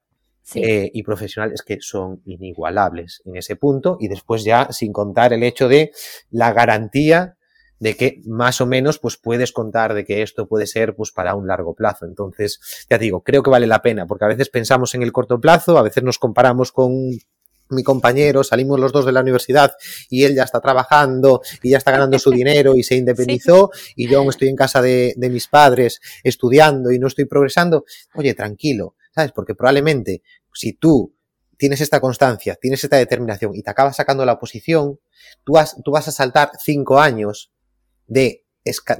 [0.56, 5.32] eh, y profesional es que son inigualables en ese punto y después ya sin contar
[5.34, 5.92] el hecho de
[6.32, 7.38] la garantía
[7.80, 11.36] de que más o menos pues puedes contar de que esto puede ser pues para
[11.36, 12.06] un largo plazo.
[12.06, 12.60] Entonces,
[12.90, 15.78] ya digo, creo que vale la pena porque a veces pensamos en el corto plazo,
[15.78, 17.12] a veces nos comparamos con
[17.72, 19.74] mi compañero, salimos los dos de la universidad
[20.10, 24.10] y él ya está trabajando y ya está ganando su dinero y se independizó y
[24.10, 27.86] yo aún estoy en casa de, de mis padres estudiando y no estoy progresando.
[28.16, 29.32] Oye, tranquilo, ¿sabes?
[29.32, 30.24] Porque probablemente
[30.54, 31.16] si tú
[31.58, 35.00] tienes esta constancia, tienes esta determinación y te acabas sacando la posición,
[35.44, 35.54] tú,
[35.84, 37.52] tú vas a saltar cinco años
[38.10, 38.46] de,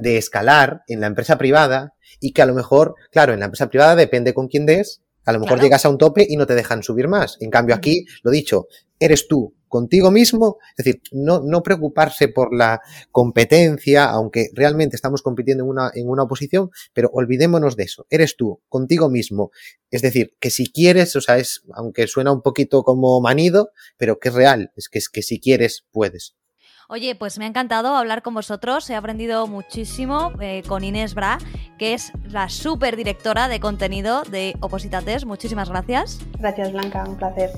[0.00, 3.68] de escalar en la empresa privada y que a lo mejor, claro, en la empresa
[3.68, 6.54] privada depende con quién des, a lo mejor llegas a un tope y no te
[6.54, 7.36] dejan subir más.
[7.40, 8.66] En cambio, aquí, lo dicho,
[8.98, 12.80] eres tú contigo mismo, es decir, no, no preocuparse por la
[13.12, 18.36] competencia, aunque realmente estamos compitiendo en una, en una oposición, pero olvidémonos de eso, eres
[18.36, 19.52] tú, contigo mismo.
[19.90, 24.18] Es decir, que si quieres, o sea, es, aunque suena un poquito como manido, pero
[24.18, 26.34] que es real, es que, es que si quieres, puedes.
[26.92, 28.90] Oye, pues me ha encantado hablar con vosotros.
[28.90, 31.38] He aprendido muchísimo eh, con Inés Bra,
[31.78, 35.24] que es la super directora de contenido de Opositates.
[35.24, 36.18] Muchísimas gracias.
[36.40, 37.50] Gracias, Blanca, un placer.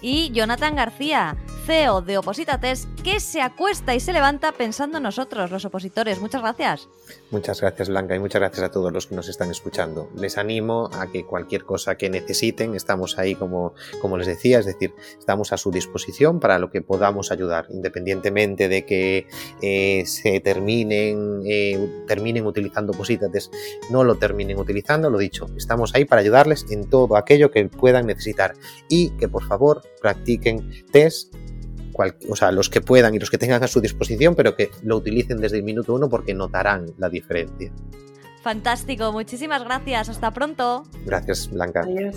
[0.00, 1.36] Y Jonathan García,
[1.66, 6.18] CEO de Opositates, que se acuesta y se levanta pensando en nosotros, los opositores.
[6.22, 6.88] Muchas gracias.
[7.30, 10.08] Muchas gracias, Blanca, y muchas gracias a todos los que nos están escuchando.
[10.16, 14.66] Les animo a que cualquier cosa que necesiten, estamos ahí como, como les decía, es
[14.66, 19.26] decir, estamos a su disposición para lo que podamos ayudar, independientemente de de que
[19.62, 23.50] eh, se terminen, eh, terminen utilizando posítates,
[23.90, 28.06] no lo terminen utilizando, lo dicho, estamos ahí para ayudarles en todo aquello que puedan
[28.06, 28.54] necesitar
[28.88, 31.34] y que por favor practiquen test
[32.28, 34.96] o sea, los que puedan y los que tengan a su disposición, pero que lo
[34.96, 37.72] utilicen desde el minuto uno porque notarán la diferencia.
[38.42, 40.84] Fantástico, muchísimas gracias, hasta pronto.
[41.04, 41.80] Gracias, Blanca.
[41.80, 42.16] Adiós.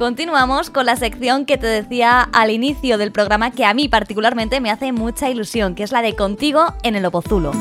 [0.00, 4.58] Continuamos con la sección que te decía al inicio del programa que a mí particularmente
[4.58, 7.52] me hace mucha ilusión, que es la de Contigo en el Opozulo.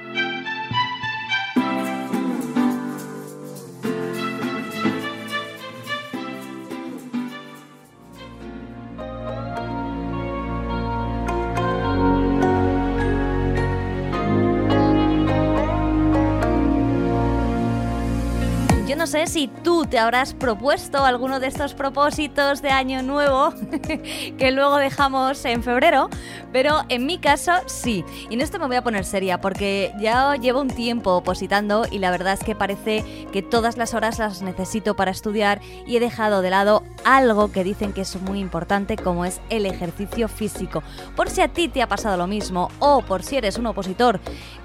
[19.05, 23.53] No sé si tú te habrás propuesto alguno de estos propósitos de año nuevo
[24.39, 26.09] que luego dejamos en febrero,
[26.55, 28.03] pero en mi caso sí.
[28.31, 31.99] Y en esto me voy a poner seria porque ya llevo un tiempo opositando y
[31.99, 36.01] la verdad es que parece que todas las horas las necesito para estudiar y he
[36.01, 40.83] dejado de lado algo que dicen que es muy importante como es el ejercicio físico.
[41.15, 44.19] Por si a ti te ha pasado lo mismo o por si eres un opositor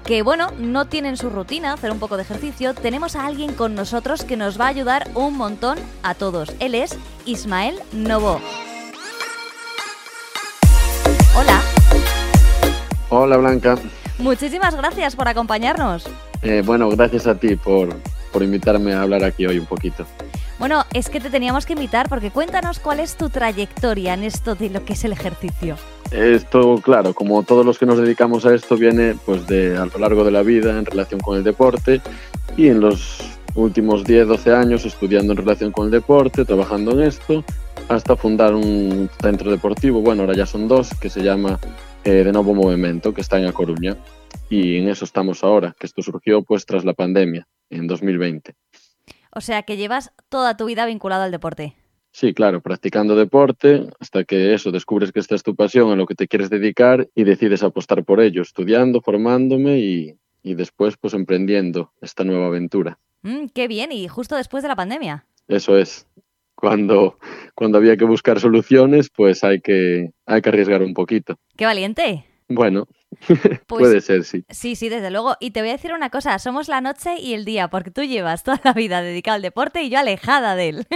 [0.06, 3.74] que bueno, no tienen su rutina hacer un poco de ejercicio, tenemos a alguien con
[3.74, 6.54] nosotros que nos va a ayudar un montón a todos.
[6.60, 8.40] Él es Ismael Novo.
[11.36, 11.60] Hola.
[13.08, 13.76] Hola Blanca.
[14.20, 16.08] Muchísimas gracias por acompañarnos.
[16.42, 17.88] Eh, bueno, gracias a ti por,
[18.32, 20.06] por invitarme a hablar aquí hoy un poquito.
[20.60, 24.54] Bueno, es que te teníamos que invitar porque cuéntanos cuál es tu trayectoria en esto
[24.54, 25.74] de lo que es el ejercicio.
[26.12, 29.98] Esto, claro, como todos los que nos dedicamos a esto, viene pues de a lo
[29.98, 32.00] largo de la vida en relación con el deporte
[32.56, 37.02] y en los últimos 10, 12 años estudiando en relación con el deporte, trabajando en
[37.02, 37.44] esto,
[37.88, 41.58] hasta fundar un centro deportivo, bueno, ahora ya son dos, que se llama
[42.04, 43.96] eh, De Nuevo Movimiento, que está en A Coruña.
[44.48, 48.54] Y en eso estamos ahora, que esto surgió pues tras la pandemia, en 2020.
[49.32, 51.74] O sea que llevas toda tu vida vinculado al deporte.
[52.12, 56.06] Sí, claro, practicando deporte hasta que eso, descubres que esta es tu pasión, a lo
[56.06, 61.14] que te quieres dedicar y decides apostar por ello, estudiando, formándome y, y después pues
[61.14, 62.98] emprendiendo esta nueva aventura.
[63.22, 65.26] Mm, qué bien, y justo después de la pandemia.
[65.48, 66.06] Eso es.
[66.54, 67.18] Cuando,
[67.54, 71.38] cuando había que buscar soluciones, pues hay que, hay que arriesgar un poquito.
[71.56, 72.26] Qué valiente.
[72.48, 72.86] Bueno,
[73.26, 74.44] pues puede ser, sí.
[74.48, 75.36] Sí, sí, desde luego.
[75.40, 78.02] Y te voy a decir una cosa, somos la noche y el día, porque tú
[78.02, 80.86] llevas toda la vida dedicada al deporte y yo alejada de él.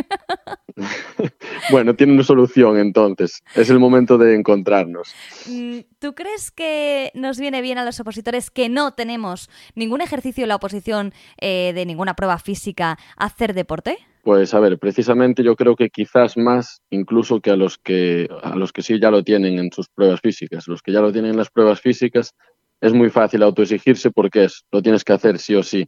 [1.71, 3.43] bueno, tiene una solución entonces.
[3.55, 5.15] Es el momento de encontrarnos.
[5.47, 10.45] Mm, ¿Tú crees que nos viene bien a los opositores que no tenemos ningún ejercicio
[10.45, 13.99] en la oposición eh, de ninguna prueba física hacer deporte?
[14.25, 18.57] Pues a ver, precisamente yo creo que quizás más incluso que a los que a
[18.57, 20.67] los que sí ya lo tienen en sus pruebas físicas.
[20.67, 22.35] Los que ya lo tienen en las pruebas físicas
[22.81, 25.87] es muy fácil autoexigirse porque es lo tienes que hacer sí o sí.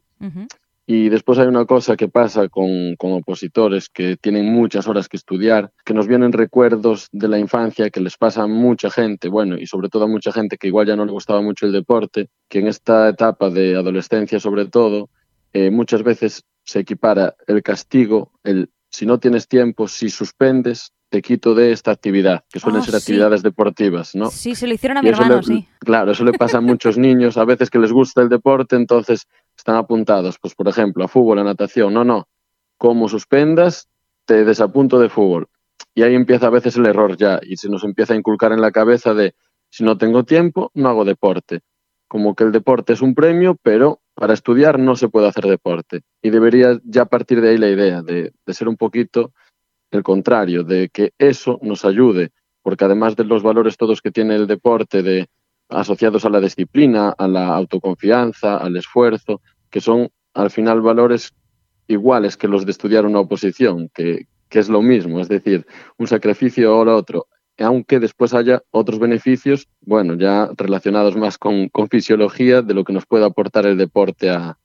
[0.87, 5.17] Y después hay una cosa que pasa con, con, opositores que tienen muchas horas que
[5.17, 9.57] estudiar, que nos vienen recuerdos de la infancia que les pasa a mucha gente, bueno,
[9.59, 12.29] y sobre todo a mucha gente que igual ya no le gustaba mucho el deporte,
[12.49, 15.09] que en esta etapa de adolescencia sobre todo,
[15.53, 21.23] eh, muchas veces se equipara el castigo, el si no tienes tiempo, si suspendes, te
[21.23, 24.31] quito de esta actividad, que suelen ah, ser actividades deportivas, ¿no?
[24.31, 25.69] Sí, se lo hicieron a mi hermano, sí.
[25.81, 29.27] Claro, eso le pasa a muchos niños, a veces que les gusta el deporte, entonces
[29.57, 31.95] están apuntados, pues por ejemplo, a fútbol, a natación.
[31.95, 32.27] No, no,
[32.79, 33.89] como suspendas,
[34.25, 35.49] te desapunto de fútbol.
[35.95, 38.61] Y ahí empieza a veces el error ya, y se nos empieza a inculcar en
[38.61, 39.35] la cabeza de,
[39.71, 41.61] si no tengo tiempo, no hago deporte.
[42.09, 46.03] Como que el deporte es un premio, pero para estudiar no se puede hacer deporte.
[46.23, 49.33] Y debería ya partir de ahí la idea de, ser un poquito
[49.91, 52.31] el contrario, de que eso nos ayude,
[52.63, 55.29] porque además de los valores todos que tiene el deporte, de
[55.69, 59.41] asociados a la disciplina, a la autoconfianza, al esfuerzo,
[59.71, 61.35] que son al final valores
[61.89, 65.67] iguales que los de estudiar una oposición, que, que es lo mismo, es decir,
[65.99, 67.27] un sacrificio o otro,
[67.59, 73.07] aunque después haya otros beneficios, bueno, ya relacionados más con, fisiología de lo que nos
[73.07, 74.59] puede aportar el deporte a,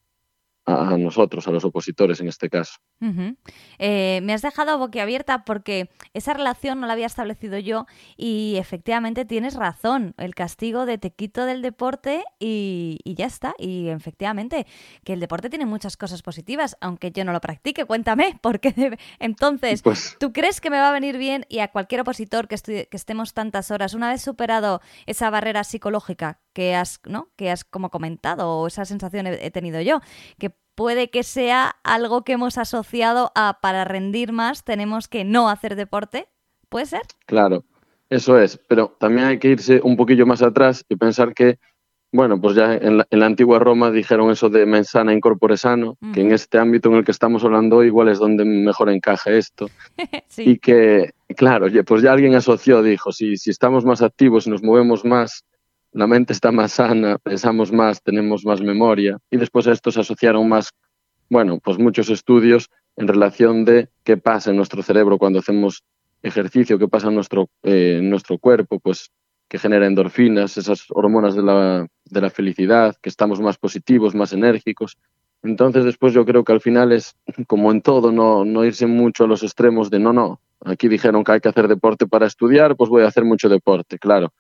[0.66, 2.76] a nosotros, a los opositores en este caso.
[3.80, 9.26] eh, me has dejado boquiabierta porque esa relación no la había establecido yo y efectivamente
[9.26, 13.56] tienes razón, el castigo de te quito del deporte y, y, ya está.
[13.58, 14.68] Y efectivamente
[15.04, 19.82] que el deporte tiene muchas cosas positivas, aunque yo no lo practique, cuéntame, porque entonces,
[19.82, 20.16] pues...
[20.20, 23.34] ¿tú crees que me va a venir bien y a cualquier opositor que, que estemos
[23.34, 27.30] tantas horas, una vez superado esa barrera psicológica que has, ¿no?
[27.36, 30.02] que has como comentado o esa sensación he, he tenido yo,
[30.38, 35.50] que puede que sea algo que hemos asociado a para rendir más tenemos que no
[35.50, 36.28] hacer deporte.
[36.70, 37.02] ¿Puede ser?
[37.26, 37.66] Claro,
[38.10, 41.60] eso es, pero también hay que irse un poquillo más atrás y pensar que,
[42.12, 45.98] bueno, pues ya en la, en la antigua Roma dijeron eso de mensana incorpore sano,
[46.14, 49.32] que en este ámbito en el que estamos hablando hoy igual es donde mejor encaja
[49.32, 49.70] esto.
[50.28, 50.44] sí.
[50.46, 55.06] Y que, claro, pues ya alguien asoció, dijo, si, si estamos más activos, nos movemos
[55.06, 55.46] más,
[55.94, 60.00] la mente está más sana, pensamos más, tenemos más memoria y después a esto se
[60.00, 60.72] asociaron más,
[61.30, 65.84] bueno, pues muchos estudios en relación de qué pasa en nuestro cerebro cuando hacemos
[66.24, 69.12] ejercicio, qué pasa en nuestro, eh, en nuestro cuerpo, pues
[69.50, 74.32] que genera endorfinas, esas hormonas de la, de la felicidad, que estamos más positivos, más
[74.32, 74.98] enérgicos.
[75.44, 77.16] Entonces después yo creo que al final es,
[77.48, 81.26] como en todo, no, no irse mucho a los extremos de no, no, aquí dijeron
[81.26, 84.32] que hay que hacer deporte para estudiar, pues voy a hacer mucho deporte, claro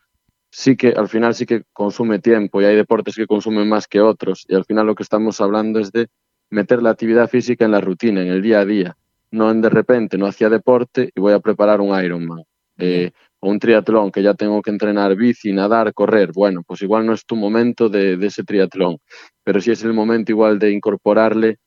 [0.51, 4.01] sí que al final sí que consume tiempo y hay deportes que consumen más que
[4.01, 4.45] otros.
[4.47, 6.07] Y al final lo que estamos hablando es de
[6.49, 8.97] meter la actividad física en la rutina, en el día a día,
[9.31, 12.43] no en de repente no hacía deporte y voy a preparar un Ironman
[12.77, 16.31] eh, o un triatlón que ya tengo que entrenar bici, nadar, correr.
[16.33, 18.97] Bueno, pues igual no es tu momento de, de ese triatlón,
[19.43, 21.57] pero sí es el momento igual de incorporarle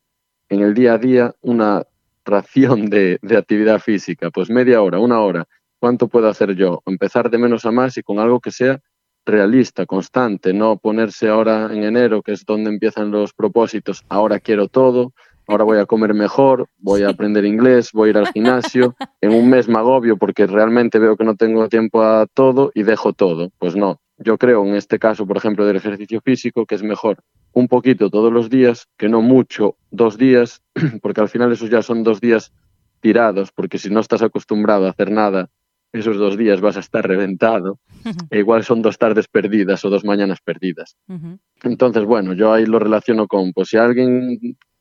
[0.51, 1.83] en el día a día una
[2.27, 5.47] ración de, de actividad física, pues media hora, una hora,
[5.85, 6.83] ¿Cuánto puedo hacer yo?
[6.87, 8.81] Empezar de menos a más y con algo que sea
[9.27, 14.69] realista, constante, no ponerse ahora en enero, que es donde empiezan los propósitos, ahora quiero
[14.69, 15.13] todo,
[15.47, 19.35] ahora voy a comer mejor, voy a aprender inglés, voy a ir al gimnasio, en
[19.35, 23.13] un mes me agobio porque realmente veo que no tengo tiempo a todo y dejo
[23.13, 23.51] todo.
[23.59, 27.19] Pues no, yo creo en este caso, por ejemplo, del ejercicio físico, que es mejor
[27.53, 30.63] un poquito todos los días, que no mucho dos días,
[31.03, 32.55] porque al final esos ya son dos días
[33.01, 35.51] tirados, porque si no estás acostumbrado a hacer nada,
[35.95, 37.79] esos dos días vas a estar reventado,
[38.31, 40.97] e igual son dos tardes perdidas o dos mañanas perdidas.
[41.09, 41.39] Uh -huh.
[41.63, 44.39] Entonces, bueno, yo ahí lo relaciono con, pues si a alguien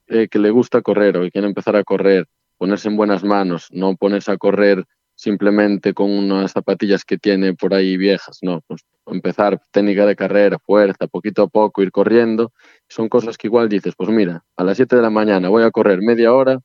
[0.07, 2.25] eh, que le gusta correr o que quiere empezar a correr,
[2.57, 4.83] ponerse en buenas manos, no ponerse a correr
[5.15, 10.57] simplemente con unas zapatillas que tiene por ahí viejas, no, pues empezar técnica de carrera,
[10.57, 12.51] fuerza, poquito a poco, ir corriendo,
[12.89, 15.71] son cosas que igual dices, pues mira, a las 7 de la mañana voy a
[15.71, 16.59] correr media hora,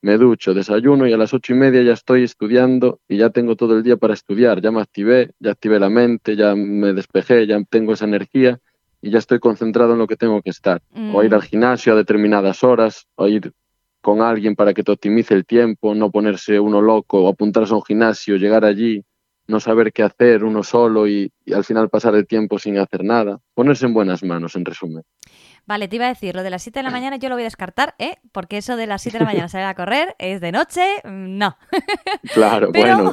[0.00, 3.56] me ducho, desayuno y a las ocho y media ya estoy estudiando y ya tengo
[3.56, 7.46] todo el día para estudiar, ya me activé, ya activé la mente, ya me despejé,
[7.46, 8.60] ya tengo esa energía
[9.00, 10.82] y ya estoy concentrado en lo que tengo que estar.
[10.92, 11.14] Mm.
[11.14, 13.52] O ir al gimnasio a determinadas horas, o ir
[14.00, 17.76] con alguien para que te optimice el tiempo, no ponerse uno loco, o apuntarse a
[17.76, 19.04] un gimnasio, llegar allí,
[19.48, 23.02] no saber qué hacer uno solo y, y al final pasar el tiempo sin hacer
[23.02, 23.38] nada.
[23.54, 25.02] Ponerse en buenas manos, en resumen.
[25.68, 27.42] Vale, te iba a decir, lo de las 7 de la mañana yo lo voy
[27.42, 28.16] a descartar, ¿eh?
[28.32, 31.36] Porque eso de las 7 de la mañana salir a correr es de noche, mm,
[31.36, 31.58] no.
[32.32, 33.12] Claro, Pero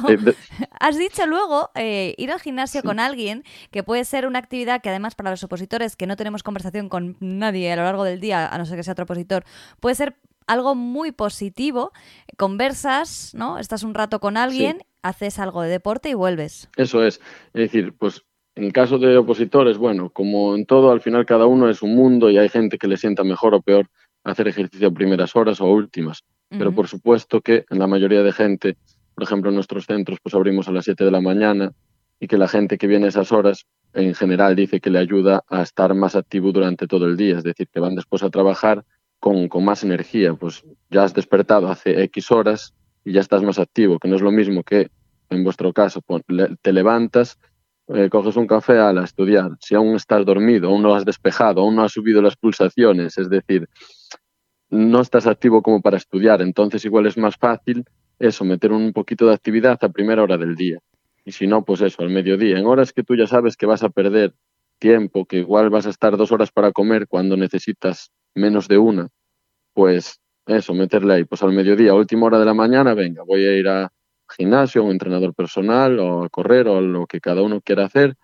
[0.80, 2.86] has dicho luego eh, ir al gimnasio sí.
[2.86, 6.42] con alguien, que puede ser una actividad que además para los opositores que no tenemos
[6.42, 9.44] conversación con nadie a lo largo del día, a no ser que sea otro opositor,
[9.78, 11.92] puede ser algo muy positivo.
[12.38, 13.58] Conversas, ¿no?
[13.58, 14.86] Estás un rato con alguien, sí.
[15.02, 16.70] haces algo de deporte y vuelves.
[16.76, 17.20] Eso es.
[17.52, 18.24] Es decir, pues
[18.56, 21.94] en el caso de opositores, bueno, como en todo, al final cada uno es un
[21.94, 23.88] mundo y hay gente que le sienta mejor o peor
[24.24, 26.22] hacer ejercicio a primeras horas o últimas.
[26.22, 26.58] Uh -huh.
[26.58, 28.76] Pero por supuesto que en la mayoría de gente,
[29.14, 31.72] por ejemplo, en nuestros centros, pues abrimos a las 7 de la mañana
[32.18, 35.44] y que la gente que viene a esas horas, en general, dice que le ayuda
[35.48, 37.36] a estar más activo durante todo el día.
[37.36, 38.84] Es decir, que van después a trabajar
[39.20, 40.32] con, con más energía.
[40.34, 42.72] Pues ya has despertado hace X horas
[43.04, 44.88] y ya estás más activo, que no es lo mismo que
[45.30, 46.02] en vuestro caso,
[46.62, 47.38] te levantas
[47.88, 51.76] eh, coges un café al estudiar, si aún estás dormido, aún no has despejado, aún
[51.76, 53.68] no has subido las pulsaciones, es decir,
[54.70, 57.84] no estás activo como para estudiar, entonces igual es más fácil
[58.18, 60.78] eso, meter un poquito de actividad a primera hora del día.
[61.24, 63.82] Y si no, pues eso, al mediodía, en horas que tú ya sabes que vas
[63.82, 64.34] a perder
[64.78, 69.08] tiempo, que igual vas a estar dos horas para comer cuando necesitas menos de una,
[69.74, 73.56] pues eso, meterle ahí, pues al mediodía, última hora de la mañana, venga, voy a
[73.56, 73.92] ir a
[74.28, 78.16] gimnasio, un entrenador personal, o a correr, o a lo que cada uno quiera hacer,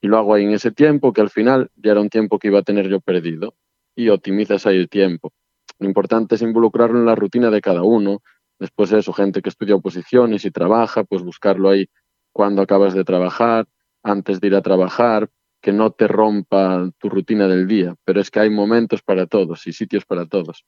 [0.00, 2.48] y lo hago ahí en ese tiempo, que al final ya era un tiempo que
[2.48, 3.54] iba a tener yo perdido,
[3.96, 5.32] y optimizas ahí el tiempo.
[5.78, 8.22] Lo importante es involucrarlo en la rutina de cada uno,
[8.58, 11.88] después eso, gente que estudia oposiciones y trabaja, pues buscarlo ahí
[12.32, 13.66] cuando acabas de trabajar,
[14.02, 15.28] antes de ir a trabajar,
[15.60, 19.66] que no te rompa tu rutina del día, pero es que hay momentos para todos
[19.66, 20.64] y sitios para todos.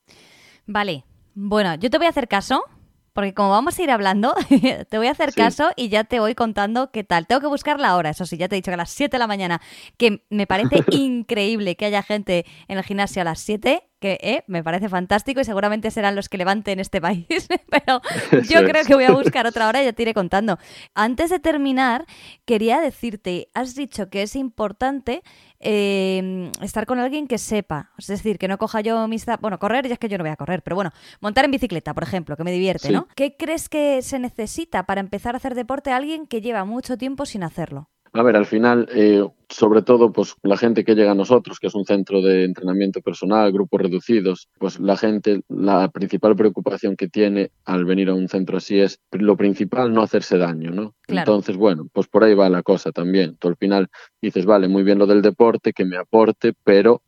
[0.66, 2.64] Vale, bueno, yo te voy a hacer caso,
[3.13, 4.35] porque como vamos a ir hablando,
[4.89, 7.27] te voy a hacer caso y ya te voy contando qué tal.
[7.27, 9.17] Tengo que buscar la hora, eso sí, ya te he dicho que a las 7
[9.17, 9.61] de la mañana,
[9.97, 14.42] que me parece increíble que haya gente en el gimnasio a las 7 que eh,
[14.46, 17.26] me parece fantástico y seguramente serán los que levanten este país,
[17.70, 18.01] pero
[18.48, 20.59] yo creo que voy a buscar otra hora y ya te iré contando.
[20.94, 22.07] Antes de terminar,
[22.46, 25.22] quería decirte, has dicho que es importante
[25.61, 29.26] em, estar con alguien que sepa, es decir, que no coja yo mis...
[29.40, 31.92] Bueno, correr ya es que yo no voy a correr, pero bueno, montar en bicicleta,
[31.92, 33.07] por ejemplo, que me divierte, ¿no?
[33.14, 36.96] ¿Qué crees que se necesita para empezar a hacer deporte a alguien que lleva mucho
[36.96, 37.90] tiempo sin hacerlo?
[38.13, 41.69] A ver, al final, eh, sobre todo, pues la gente que llega a nosotros, que
[41.69, 47.09] es un centro de entrenamiento personal, grupos reducidos, pues la gente, la principal preocupación que
[47.09, 50.95] tiene al venir a un centro así es, lo principal, no hacerse daño, ¿no?
[51.07, 53.37] Entonces, bueno, pues por ahí va la cosa también.
[53.37, 53.89] Tú al final
[54.21, 57.03] dices, vale, muy bien lo del deporte, que me aporte, pero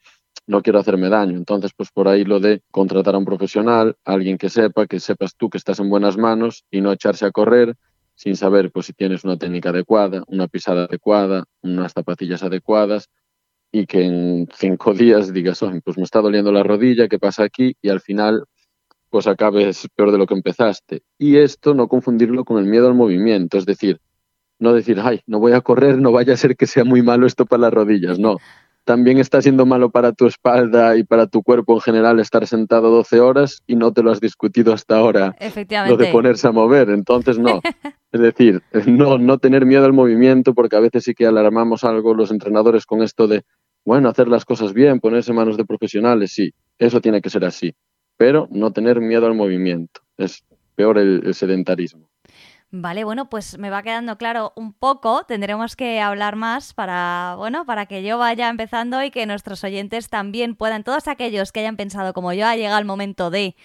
[0.47, 1.37] no quiero hacerme daño.
[1.37, 5.35] Entonces, pues por ahí lo de contratar a un profesional, alguien que sepa, que sepas
[5.37, 7.77] tú que estás en buenas manos y no echarse a correr
[8.15, 13.09] sin saber pues, si tienes una técnica adecuada, una pisada adecuada, unas zapatillas adecuadas
[13.71, 17.77] y que en cinco días digas, pues me está doliendo la rodilla, ¿qué pasa aquí?
[17.83, 18.45] Y al final
[19.13, 21.03] pues acabes peor de lo que empezaste.
[21.19, 24.01] Y esto no confundirlo con el miedo al movimiento, es decir,
[24.59, 27.27] no decir, ay, no voy a correr, no vaya a ser que sea muy malo
[27.27, 28.39] esto para las rodillas, no.
[28.85, 32.91] También está siendo malo para tu espalda y para tu cuerpo en general estar sentado
[32.91, 35.37] 12 horas y no te lo has discutido hasta ahora.
[35.39, 35.97] Efectivamente.
[35.97, 37.61] Lo de ponerse a mover, entonces no.
[38.13, 42.13] Es decir, no, no tener miedo al movimiento, porque a veces sí que alarmamos algo
[42.13, 43.43] los entrenadores con esto de,
[43.87, 47.45] bueno, hacer las cosas bien, ponerse en manos de profesionales, sí, eso tiene que ser
[47.47, 47.75] así,
[48.19, 52.09] pero no tener miedo al movimiento, es peor el, sedentarismo.
[52.75, 55.25] Vale, bueno, pues me va quedando claro un poco.
[55.25, 60.09] Tendremos que hablar más para, bueno, para que yo vaya empezando y que nuestros oyentes
[60.09, 63.57] también puedan, todos aquellos que hayan pensado como yo, ha llegado el momento de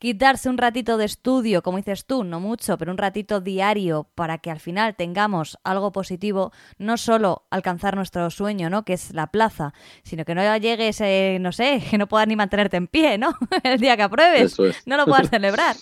[0.00, 4.38] quitarse un ratito de estudio, como dices tú, no mucho, pero un ratito diario para
[4.38, 8.82] que al final tengamos algo positivo, no solo alcanzar nuestro sueño, ¿no?
[8.86, 11.02] Que es la plaza, sino que no llegues,
[11.40, 13.36] no sé, que no puedas ni mantenerte en pie, ¿no?
[13.62, 15.76] El día que apruebes, no lo puedas celebrar.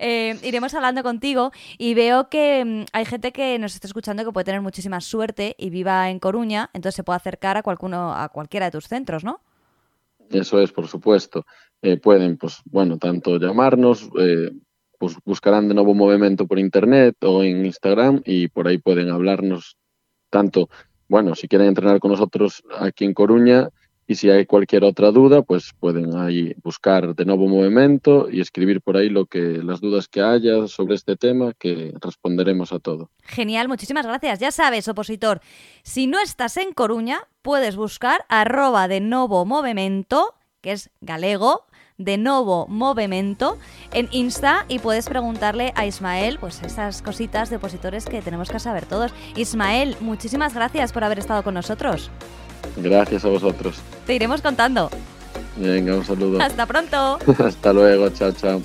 [0.00, 4.32] Eh, iremos hablando contigo y veo que mm, hay gente que nos está escuchando que
[4.32, 8.66] puede tener muchísima suerte y viva en Coruña, entonces se puede acercar a, a cualquiera
[8.66, 9.40] de tus centros, ¿no?
[10.30, 11.44] Eso es, por supuesto.
[11.82, 14.52] Eh, pueden, pues, bueno, tanto llamarnos, eh,
[14.98, 19.76] pues buscarán de nuevo movimiento por internet o en Instagram y por ahí pueden hablarnos
[20.30, 20.68] tanto,
[21.08, 23.68] bueno, si quieren entrenar con nosotros aquí en Coruña
[24.10, 28.80] y si hay cualquier otra duda, pues pueden ahí buscar de nuevo movimiento y escribir
[28.80, 33.08] por ahí lo que las dudas que haya sobre este tema, que responderemos a todo.
[33.22, 34.40] Genial, muchísimas gracias.
[34.40, 35.40] Ya sabes, opositor,
[35.84, 42.18] si no estás en Coruña, puedes buscar arroba de nuevo movimiento, que es galego, de
[42.18, 43.58] Novo Movimento
[43.92, 48.58] en Insta y puedes preguntarle a Ismael pues esas cositas de opositores que tenemos que
[48.58, 49.12] saber todos.
[49.36, 52.10] Ismael, muchísimas gracias por haber estado con nosotros.
[52.76, 53.80] Gracias a vosotros.
[54.06, 54.90] Te iremos contando.
[55.56, 56.40] Venga, un saludo.
[56.42, 57.18] Hasta pronto.
[57.44, 58.62] Hasta luego, chao, chao.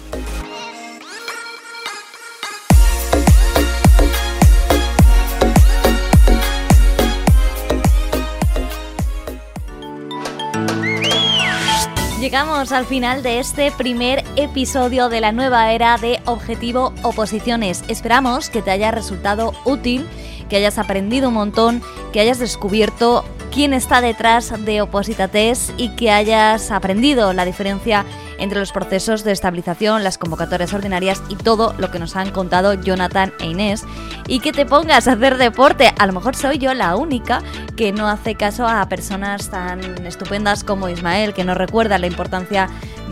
[12.25, 17.83] Llegamos al final de este primer episodio de la nueva era de Objetivo Oposiciones.
[17.87, 20.07] Esperamos que te haya resultado útil,
[20.49, 21.81] que hayas aprendido un montón,
[22.13, 28.05] que hayas descubierto quién está detrás de Opositates y que hayas aprendido la diferencia
[28.37, 32.73] entre los procesos de estabilización, las convocatorias ordinarias y todo lo que nos han contado
[32.73, 33.83] Jonathan e Inés.
[34.27, 35.93] Y que te pongas a hacer deporte.
[35.97, 37.41] A lo mejor soy yo la única
[37.75, 42.69] que no hace caso a personas tan estupendas como Ismael, que nos recuerda la importancia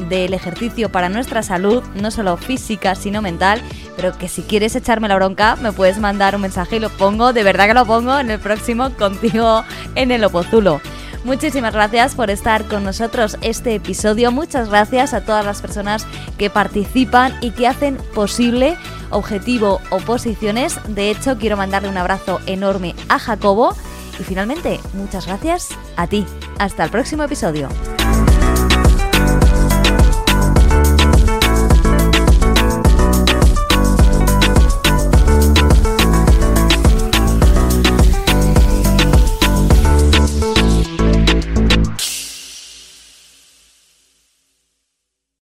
[0.10, 3.62] del ejercicio para nuestra salud, no solo física, sino mental.
[3.96, 7.34] Pero que si quieres echarme la bronca, me puedes mandar un mensaje y lo pongo,
[7.34, 9.64] de verdad que lo pongo en el próximo contigo
[9.96, 10.82] en el Opozulo.
[11.24, 14.32] Muchísimas gracias por estar con nosotros este episodio.
[14.32, 16.06] Muchas gracias a todas las personas
[16.38, 18.78] que participan y que hacen posible
[19.10, 20.80] Objetivo Oposiciones.
[20.88, 23.74] De hecho, quiero mandarle un abrazo enorme a Jacobo.
[24.20, 26.26] Y finalmente, muchas gracias a ti.
[26.60, 27.70] Hasta el próximo episodio.